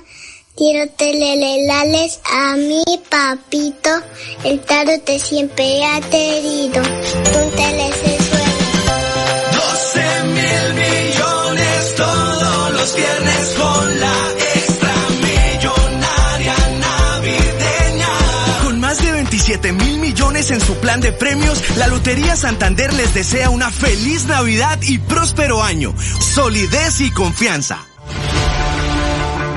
Quiero 0.55 0.91
telelelales 0.97 2.19
a 2.25 2.57
mi 2.57 2.83
papito, 3.09 3.89
el 4.43 4.59
te 5.05 5.17
siempre 5.17 5.85
ha 5.85 6.01
querido. 6.01 6.81
Un 6.81 7.51
Doce 9.53 10.23
mil 10.25 10.73
millones 10.75 11.95
todos 11.95 12.73
los 12.73 12.95
viernes 12.95 13.55
con 13.57 13.99
la 14.01 14.13
extra 14.55 14.93
millonaria 15.23 16.55
navideña. 16.79 18.09
Con 18.63 18.79
más 18.81 19.01
de 19.01 19.11
27 19.13 19.71
mil 19.71 19.99
millones 19.99 20.51
en 20.51 20.59
su 20.59 20.75
plan 20.75 20.99
de 20.99 21.13
premios, 21.13 21.63
la 21.77 21.87
Lotería 21.87 22.35
Santander 22.35 22.93
les 22.93 23.13
desea 23.13 23.49
una 23.49 23.71
feliz 23.71 24.25
Navidad 24.25 24.79
y 24.81 24.97
próspero 24.97 25.63
año. 25.63 25.95
Solidez 26.19 26.99
y 26.99 27.09
confianza. 27.11 27.87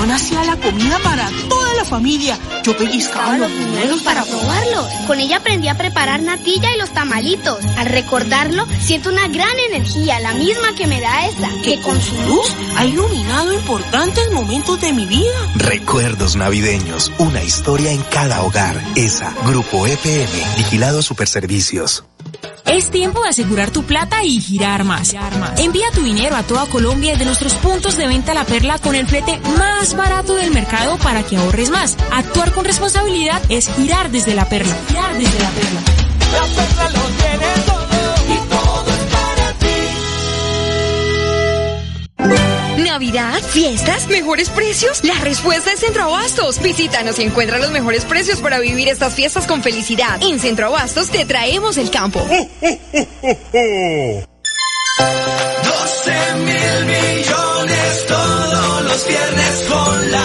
nona 0.00 0.16
hacía 0.16 0.42
la 0.44 0.56
comida 0.56 0.98
para 1.02 1.28
toda 1.48 1.74
la 1.74 1.84
familia. 1.84 2.38
Yo 2.64 2.76
pellizcaba 2.76 3.36
los 3.36 3.50
primeros 3.50 4.02
para 4.02 4.24
probarlos. 4.24 4.86
Con 5.06 5.20
ella 5.20 5.38
aprendí 5.38 5.68
a 5.68 5.76
preparar 5.76 6.22
natilla 6.22 6.74
y 6.74 6.78
los 6.78 6.90
tamalitos. 6.92 7.58
Al 7.76 7.86
recordarlo, 7.86 8.66
siento 8.80 9.10
una 9.10 9.28
gran 9.28 9.58
energía, 9.58 10.20
la 10.20 10.32
misma 10.34 10.74
que 10.74 10.86
me 10.86 11.00
da 11.00 11.26
esta. 11.26 11.50
Que 11.62 11.80
con 11.82 12.00
su 12.00 12.14
luz 12.22 12.54
ha 12.76 12.84
iluminado 12.84 13.52
importantes 13.52 14.30
momentos 14.32 14.80
de 14.80 14.92
mi 14.92 15.04
vida. 15.04 15.52
Recuerdos 15.56 16.36
navideños, 16.36 17.12
una 17.18 17.42
historia 17.42 17.92
en 17.92 18.02
cada 18.02 18.42
hogar. 18.42 18.82
Esa, 18.94 19.34
Grupo 19.44 19.86
EPM, 19.86 20.56
Vigilado 20.56 21.02
Superservicios. 21.02 22.04
Es 22.66 22.90
tiempo 22.90 23.22
de 23.22 23.30
asegurar 23.30 23.70
tu 23.70 23.82
plata 23.82 24.22
y 24.22 24.40
girar 24.40 24.84
más. 24.84 25.14
Envía 25.58 25.90
tu 25.92 26.02
dinero 26.02 26.36
a 26.36 26.42
toda 26.42 26.66
Colombia 26.66 27.16
de 27.16 27.24
nuestros 27.24 27.54
puntos 27.54 27.96
de 27.96 28.06
venta 28.06 28.32
La 28.32 28.44
Perla 28.44 28.78
con 28.78 28.94
el 28.94 29.06
flete 29.06 29.40
más 29.58 29.94
barato 29.96 30.34
del 30.34 30.52
mercado 30.52 30.96
para 30.98 31.22
que 31.24 31.36
ahorres 31.36 31.70
más. 31.70 31.96
Actuar 32.12 32.52
con 32.52 32.64
responsabilidad 32.64 33.42
es 33.48 33.68
girar 33.74 34.10
desde 34.10 34.34
La 34.34 34.48
Perla. 34.48 34.76
Girar 34.88 35.18
desde 35.18 35.38
La 35.40 35.50
Perla. 35.50 35.80
La 36.32 36.42
Perla 36.54 36.90
lo 36.90 37.06
tiene 37.16 37.79
Navidad, 42.80 43.40
fiestas, 43.42 44.08
mejores 44.08 44.50
precios. 44.50 45.04
La 45.04 45.14
respuesta 45.14 45.72
es 45.72 45.80
Centro 45.80 46.04
Abastos. 46.04 46.60
Visítanos 46.60 47.18
y 47.18 47.22
encuentra 47.22 47.58
los 47.58 47.70
mejores 47.70 48.04
precios 48.04 48.40
para 48.40 48.58
vivir 48.58 48.88
estas 48.88 49.14
fiestas 49.14 49.46
con 49.46 49.62
felicidad. 49.62 50.22
En 50.22 50.40
Centro 50.40 50.66
Abastos 50.66 51.10
te 51.10 51.24
traemos 51.24 51.76
el 51.76 51.90
campo. 51.90 52.20
12 52.20 52.50
mil 56.36 56.84
millones 56.86 58.06
todos 58.06 58.84
los 58.84 59.06
viernes 59.06 59.64
con 59.68 60.10
la 60.10 60.24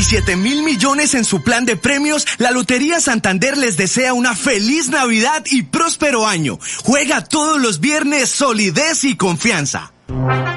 27 0.00 0.36
mil 0.36 0.62
millones 0.62 1.14
en 1.14 1.26
su 1.26 1.42
plan 1.42 1.66
de 1.66 1.76
premios, 1.76 2.26
la 2.38 2.52
Lotería 2.52 3.00
Santander 3.00 3.58
les 3.58 3.76
desea 3.76 4.14
una 4.14 4.34
feliz 4.34 4.88
Navidad 4.88 5.44
y 5.50 5.64
próspero 5.64 6.26
año. 6.26 6.58
Juega 6.84 7.22
todos 7.22 7.60
los 7.60 7.80
viernes 7.80 8.30
solidez 8.30 9.04
y 9.04 9.18
confianza. 9.18 9.92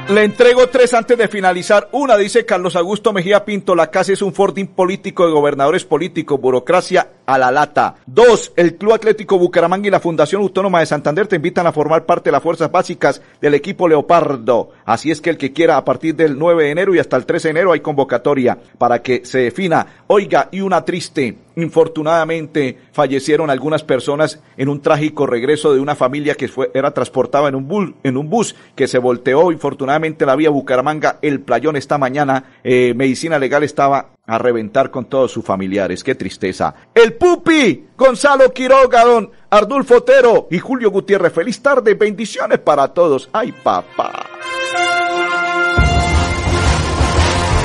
Le 0.09 0.23
entrego 0.23 0.67
tres 0.69 0.93
antes 0.93 1.17
de 1.17 1.27
finalizar. 1.27 1.87
Una, 1.91 2.17
dice 2.17 2.45
Carlos 2.45 2.75
Augusto 2.75 3.13
Mejía 3.13 3.45
Pinto, 3.45 3.75
la 3.75 3.91
casa 3.91 4.13
es 4.13 4.21
un 4.21 4.33
fortín 4.33 4.67
político 4.67 5.25
de 5.25 5.31
gobernadores 5.31 5.85
políticos, 5.85 6.39
burocracia 6.39 7.09
a 7.25 7.37
la 7.37 7.51
lata. 7.51 7.95
Dos, 8.05 8.51
el 8.55 8.75
Club 8.75 8.93
Atlético 8.93 9.37
Bucaramanga 9.37 9.87
y 9.87 9.91
la 9.91 9.99
Fundación 9.99 10.41
Autónoma 10.41 10.79
de 10.79 10.87
Santander 10.87 11.27
te 11.27 11.37
invitan 11.37 11.67
a 11.67 11.71
formar 11.71 12.05
parte 12.05 12.29
de 12.29 12.33
las 12.33 12.43
fuerzas 12.43 12.71
básicas 12.71 13.21
del 13.41 13.53
equipo 13.53 13.87
Leopardo. 13.87 14.71
Así 14.85 15.11
es 15.11 15.21
que 15.21 15.29
el 15.29 15.37
que 15.37 15.53
quiera 15.53 15.77
a 15.77 15.85
partir 15.85 16.15
del 16.15 16.37
9 16.37 16.63
de 16.63 16.71
enero 16.71 16.95
y 16.95 16.99
hasta 16.99 17.17
el 17.17 17.25
13 17.25 17.47
de 17.47 17.51
enero 17.51 17.71
hay 17.71 17.79
convocatoria 17.79 18.57
para 18.77 19.01
que 19.01 19.25
se 19.25 19.39
defina. 19.39 19.85
Oiga, 20.07 20.49
y 20.51 20.61
una 20.61 20.83
triste 20.83 21.37
Infortunadamente 21.55 22.79
fallecieron 22.91 23.49
algunas 23.49 23.83
personas 23.83 24.39
en 24.57 24.69
un 24.69 24.81
trágico 24.81 25.27
regreso 25.27 25.73
de 25.73 25.79
una 25.79 25.95
familia 25.95 26.35
que 26.35 26.47
fue, 26.47 26.71
era 26.73 26.91
transportada 26.91 27.47
en 27.47 27.55
un, 27.55 27.67
bus, 27.67 27.91
en 28.03 28.17
un 28.17 28.29
bus 28.29 28.55
que 28.75 28.87
se 28.87 28.97
volteó. 28.97 29.51
Infortunadamente 29.51 30.25
la 30.25 30.35
vía 30.35 30.49
Bucaramanga, 30.49 31.19
el 31.21 31.41
playón 31.41 31.75
esta 31.75 31.97
mañana, 31.97 32.45
eh, 32.63 32.93
medicina 32.95 33.37
legal 33.37 33.63
estaba 33.63 34.09
a 34.25 34.37
reventar 34.39 34.89
con 34.89 35.05
todos 35.05 35.31
sus 35.31 35.45
familiares. 35.45 36.03
Qué 36.03 36.15
tristeza. 36.15 36.73
El 36.93 37.13
Pupi, 37.13 37.85
Gonzalo 37.95 38.51
Quiroga, 38.51 39.05
don 39.05 39.29
Ardulfo 39.49 39.97
Otero 39.97 40.47
y 40.49 40.57
Julio 40.57 40.89
Gutiérrez. 40.89 41.33
Feliz 41.33 41.61
tarde, 41.61 41.93
bendiciones 41.93 42.59
para 42.59 42.87
todos. 42.87 43.29
Ay, 43.31 43.51
papá. 43.51 44.32